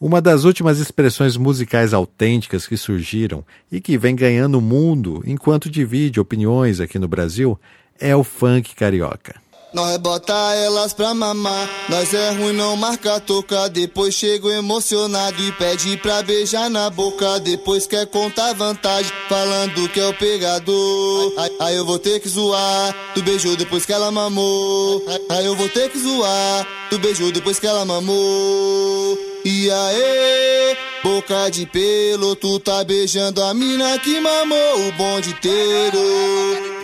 Uma 0.00 0.20
das 0.20 0.44
últimas 0.44 0.78
expressões 0.78 1.36
musicais 1.36 1.94
autênticas 1.94 2.66
que 2.66 2.76
surgiram 2.76 3.44
e 3.70 3.80
que 3.80 3.96
vem 3.96 4.14
ganhando 4.14 4.58
o 4.58 4.62
mundo 4.62 5.22
enquanto 5.24 5.70
divide 5.70 6.20
opiniões 6.20 6.80
aqui 6.80 6.98
no 6.98 7.08
Brasil 7.08 7.58
é 7.98 8.14
o 8.14 8.24
funk 8.24 8.74
carioca. 8.74 9.43
Nós 9.74 9.96
bota 9.96 10.32
elas 10.54 10.92
pra 10.92 11.12
mamar, 11.12 11.68
nós 11.88 12.14
é 12.14 12.30
ruim 12.30 12.52
não 12.52 12.76
marca 12.76 13.18
toca, 13.18 13.68
depois 13.68 14.14
chego 14.14 14.48
emocionado 14.48 15.42
e 15.42 15.50
pede 15.50 15.96
pra 15.96 16.22
beijar 16.22 16.70
na 16.70 16.88
boca, 16.88 17.40
depois 17.40 17.84
quer 17.84 18.06
contar 18.06 18.54
vantagem, 18.54 19.10
falando 19.28 19.88
que 19.88 19.98
é 19.98 20.06
o 20.06 20.14
pegador. 20.14 21.32
Aí, 21.36 21.56
aí 21.60 21.76
eu 21.76 21.84
vou 21.84 21.98
ter 21.98 22.20
que 22.20 22.28
zoar, 22.28 22.94
tu 23.14 23.22
beijou 23.24 23.56
depois 23.56 23.84
que 23.84 23.92
ela 23.92 24.12
mamou. 24.12 25.04
Aí 25.28 25.44
eu 25.44 25.56
vou 25.56 25.68
ter 25.68 25.90
que 25.90 25.98
zoar, 25.98 26.66
tu 26.88 26.96
beijou 27.00 27.32
depois 27.32 27.58
que 27.58 27.66
ela 27.66 27.84
mamou. 27.84 29.18
E 29.44 29.68
aí, 29.70 30.76
boca 31.02 31.50
de 31.50 31.66
pelo, 31.66 32.36
tu 32.36 32.60
tá 32.60 32.84
beijando 32.84 33.42
a 33.42 33.52
mina 33.52 33.98
que 33.98 34.20
mamou 34.20 34.88
o 34.88 34.92
bonde 34.92 35.30
inteiro. 35.30 35.98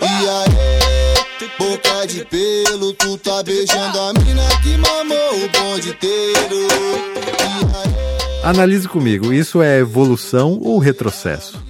E 0.01 0.27
aí, 0.29 1.20
boca 1.57 2.05
de 2.07 2.25
pelo, 2.25 2.93
tu 2.93 3.17
tá 3.17 3.41
beijando 3.43 3.99
a 3.99 4.13
mina 4.13 4.47
que 4.61 4.77
mamou 4.77 5.43
o 5.43 5.49
bonde 5.49 5.89
inteiro. 5.89 6.67
Analise 8.43 8.87
comigo, 8.87 9.31
isso 9.31 9.61
é 9.61 9.79
evolução 9.79 10.59
ou 10.61 10.79
retrocesso? 10.79 11.63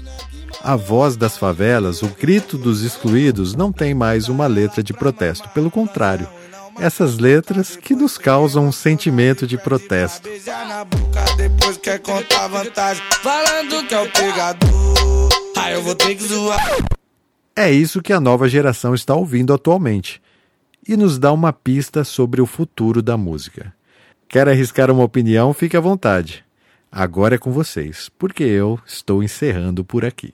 A 0.64 0.76
voz 0.76 1.18
das 1.18 1.38
favelas, 1.38 2.02
o 2.02 2.08
grito 2.08 2.58
dos 2.58 2.82
excluídos, 2.82 3.56
não 3.56 3.72
tem 3.72 3.94
mais 3.94 4.30
uma 4.30 4.48
letra 4.48 4.84
de 4.84 4.94
protesto. 4.94 5.50
Pelo 5.50 5.72
contrário, 5.72 6.28
essas 6.80 7.18
letras 7.18 7.76
que 7.76 7.96
nos 7.96 8.18
causam 8.18 8.68
um 8.68 8.72
sentimento 8.72 9.46
de 9.46 9.58
protesto. 9.58 10.30
É 17.56 17.70
isso 17.70 18.02
que 18.02 18.14
a 18.14 18.20
nova 18.20 18.48
geração 18.48 18.96
está 18.96 19.14
ouvindo 19.14 19.54
atualmente 19.54 20.22
e 20.88 20.96
nos 20.96 21.20
dá 21.20 21.32
uma 21.32 21.52
pista 21.52 22.04
sobre 22.04 22.42
o 22.42 22.46
futuro 22.46 23.02
da 23.02 23.18
música. 23.18 23.74
Quer 24.28 24.48
arriscar 24.48 24.90
uma 24.90 25.04
opinião? 25.04 25.54
Fique 25.54 25.76
à 25.76 25.80
vontade. 25.80 26.46
Agora 26.92 27.36
é 27.36 27.38
com 27.38 27.52
vocês, 27.52 28.10
porque 28.18 28.44
eu 28.44 28.80
estou 28.86 29.22
encerrando 29.22 29.84
por 29.84 30.06
aqui. 30.06 30.34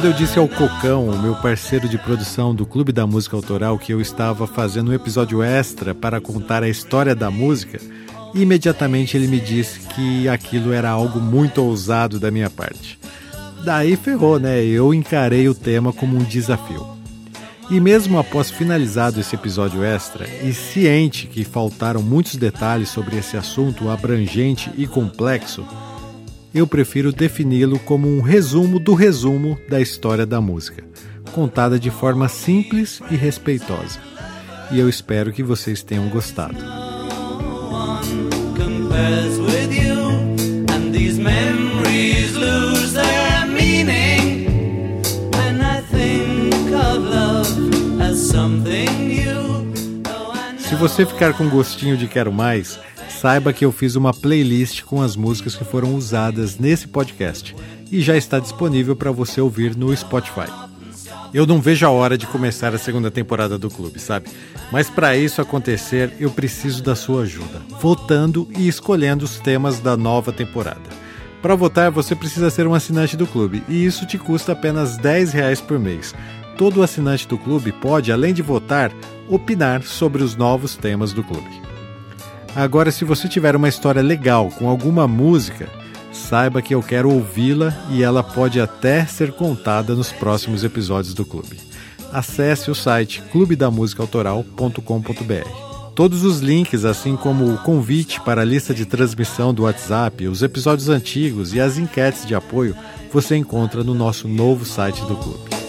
Quando 0.00 0.12
eu 0.14 0.18
disse 0.18 0.38
ao 0.38 0.48
Cocão, 0.48 1.14
meu 1.18 1.34
parceiro 1.34 1.86
de 1.86 1.98
produção 1.98 2.54
do 2.54 2.64
Clube 2.64 2.90
da 2.90 3.06
Música 3.06 3.36
Autoral, 3.36 3.78
que 3.78 3.92
eu 3.92 4.00
estava 4.00 4.46
fazendo 4.46 4.90
um 4.90 4.94
episódio 4.94 5.42
extra 5.42 5.94
para 5.94 6.22
contar 6.22 6.62
a 6.62 6.70
história 6.70 7.14
da 7.14 7.30
música, 7.30 7.78
imediatamente 8.34 9.14
ele 9.14 9.26
me 9.26 9.38
disse 9.38 9.80
que 9.80 10.26
aquilo 10.26 10.72
era 10.72 10.88
algo 10.88 11.20
muito 11.20 11.62
ousado 11.62 12.18
da 12.18 12.30
minha 12.30 12.48
parte. 12.48 12.98
Daí 13.62 13.94
ferrou, 13.94 14.38
né? 14.40 14.64
Eu 14.64 14.94
encarei 14.94 15.46
o 15.50 15.54
tema 15.54 15.92
como 15.92 16.16
um 16.16 16.24
desafio. 16.24 16.96
E 17.70 17.78
mesmo 17.78 18.18
após 18.18 18.50
finalizado 18.50 19.20
esse 19.20 19.34
episódio 19.34 19.84
extra 19.84 20.26
e 20.42 20.54
ciente 20.54 21.26
que 21.26 21.44
faltaram 21.44 22.00
muitos 22.00 22.36
detalhes 22.36 22.88
sobre 22.88 23.18
esse 23.18 23.36
assunto 23.36 23.90
abrangente 23.90 24.70
e 24.78 24.86
complexo, 24.86 25.62
eu 26.54 26.66
prefiro 26.66 27.12
defini-lo 27.12 27.78
como 27.78 28.08
um 28.08 28.20
resumo 28.20 28.78
do 28.78 28.94
resumo 28.94 29.58
da 29.68 29.80
história 29.80 30.26
da 30.26 30.40
música, 30.40 30.84
contada 31.32 31.78
de 31.78 31.90
forma 31.90 32.28
simples 32.28 33.00
e 33.10 33.16
respeitosa. 33.16 34.00
E 34.70 34.78
eu 34.78 34.88
espero 34.88 35.32
que 35.32 35.42
vocês 35.42 35.82
tenham 35.82 36.08
gostado. 36.08 36.56
Se 50.58 50.74
você 50.76 51.04
ficar 51.04 51.34
com 51.34 51.48
gostinho 51.48 51.96
de 51.96 52.06
quero 52.06 52.32
mais, 52.32 52.78
saiba 53.20 53.52
que 53.52 53.66
eu 53.66 53.70
fiz 53.70 53.96
uma 53.96 54.14
playlist 54.14 54.82
com 54.82 55.02
as 55.02 55.14
músicas 55.14 55.54
que 55.54 55.62
foram 55.62 55.94
usadas 55.94 56.58
nesse 56.58 56.88
podcast 56.88 57.54
e 57.92 58.00
já 58.00 58.16
está 58.16 58.38
disponível 58.38 58.96
para 58.96 59.10
você 59.10 59.42
ouvir 59.42 59.76
no 59.76 59.94
Spotify. 59.94 60.50
Eu 61.34 61.46
não 61.46 61.60
vejo 61.60 61.84
a 61.84 61.90
hora 61.90 62.16
de 62.16 62.26
começar 62.26 62.74
a 62.74 62.78
segunda 62.78 63.10
temporada 63.10 63.58
do 63.58 63.68
clube, 63.68 63.98
sabe? 63.98 64.30
Mas 64.72 64.88
para 64.88 65.18
isso 65.18 65.42
acontecer, 65.42 66.14
eu 66.18 66.30
preciso 66.30 66.82
da 66.82 66.96
sua 66.96 67.24
ajuda, 67.24 67.60
votando 67.78 68.48
e 68.56 68.66
escolhendo 68.66 69.26
os 69.26 69.38
temas 69.38 69.80
da 69.80 69.98
nova 69.98 70.32
temporada. 70.32 70.80
Para 71.42 71.54
votar, 71.54 71.90
você 71.90 72.16
precisa 72.16 72.48
ser 72.48 72.66
um 72.66 72.74
assinante 72.74 73.18
do 73.18 73.26
clube 73.26 73.62
e 73.68 73.84
isso 73.84 74.06
te 74.06 74.16
custa 74.16 74.52
apenas 74.52 74.96
10 74.96 75.32
reais 75.34 75.60
por 75.60 75.78
mês 75.78 76.14
todo 76.60 76.82
assinante 76.82 77.26
do 77.26 77.38
clube 77.38 77.72
pode, 77.72 78.12
além 78.12 78.34
de 78.34 78.42
votar, 78.42 78.92
opinar 79.26 79.82
sobre 79.82 80.22
os 80.22 80.36
novos 80.36 80.76
temas 80.76 81.10
do 81.10 81.24
clube. 81.24 81.69
Agora, 82.54 82.90
se 82.90 83.04
você 83.04 83.28
tiver 83.28 83.54
uma 83.54 83.68
história 83.68 84.02
legal 84.02 84.50
com 84.50 84.68
alguma 84.68 85.06
música, 85.06 85.68
saiba 86.12 86.60
que 86.60 86.74
eu 86.74 86.82
quero 86.82 87.08
ouvi-la 87.10 87.72
e 87.90 88.02
ela 88.02 88.22
pode 88.22 88.60
até 88.60 89.06
ser 89.06 89.32
contada 89.32 89.94
nos 89.94 90.12
próximos 90.12 90.62
episódios 90.64 91.14
do 91.14 91.24
clube. 91.24 91.58
Acesse 92.12 92.70
o 92.70 92.74
site 92.74 93.22
clubedamusicaautoral.com.br. 93.30 95.70
Todos 95.94 96.24
os 96.24 96.40
links, 96.40 96.84
assim 96.84 97.16
como 97.16 97.52
o 97.52 97.58
convite 97.58 98.20
para 98.20 98.42
a 98.42 98.44
lista 98.44 98.74
de 98.74 98.86
transmissão 98.86 99.54
do 99.54 99.64
WhatsApp, 99.64 100.26
os 100.26 100.42
episódios 100.42 100.88
antigos 100.88 101.54
e 101.54 101.60
as 101.60 101.78
enquetes 101.78 102.26
de 102.26 102.34
apoio, 102.34 102.74
você 103.12 103.36
encontra 103.36 103.84
no 103.84 103.94
nosso 103.94 104.26
novo 104.26 104.64
site 104.64 105.04
do 105.04 105.14
clube. 105.16 105.59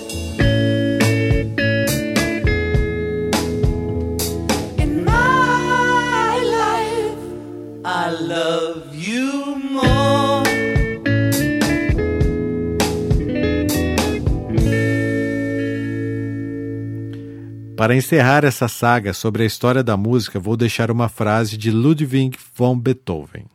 Para 17.81 17.95
encerrar 17.95 18.43
essa 18.43 18.67
saga 18.67 19.11
sobre 19.11 19.41
a 19.41 19.45
história 19.47 19.83
da 19.83 19.97
música, 19.97 20.39
vou 20.39 20.55
deixar 20.55 20.91
uma 20.91 21.09
frase 21.09 21.57
de 21.57 21.71
Ludwig 21.71 22.37
von 22.53 22.77
Beethoven. 22.77 23.47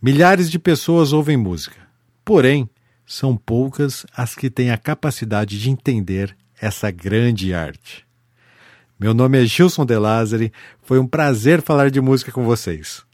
Milhares 0.00 0.50
de 0.50 0.58
pessoas 0.58 1.12
ouvem 1.12 1.36
música, 1.36 1.76
porém, 2.24 2.70
são 3.04 3.36
poucas 3.36 4.06
as 4.16 4.34
que 4.34 4.48
têm 4.48 4.70
a 4.70 4.78
capacidade 4.78 5.60
de 5.60 5.68
entender 5.68 6.34
essa 6.58 6.90
grande 6.90 7.52
arte. 7.52 8.06
Meu 8.98 9.12
nome 9.12 9.42
é 9.42 9.44
Gilson 9.44 9.84
De 9.84 9.98
Lázari, 9.98 10.50
foi 10.80 10.98
um 10.98 11.06
prazer 11.06 11.60
falar 11.60 11.90
de 11.90 12.00
música 12.00 12.32
com 12.32 12.44
vocês. 12.44 13.04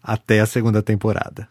Até 0.00 0.38
a 0.38 0.46
segunda 0.46 0.80
temporada. 0.80 1.48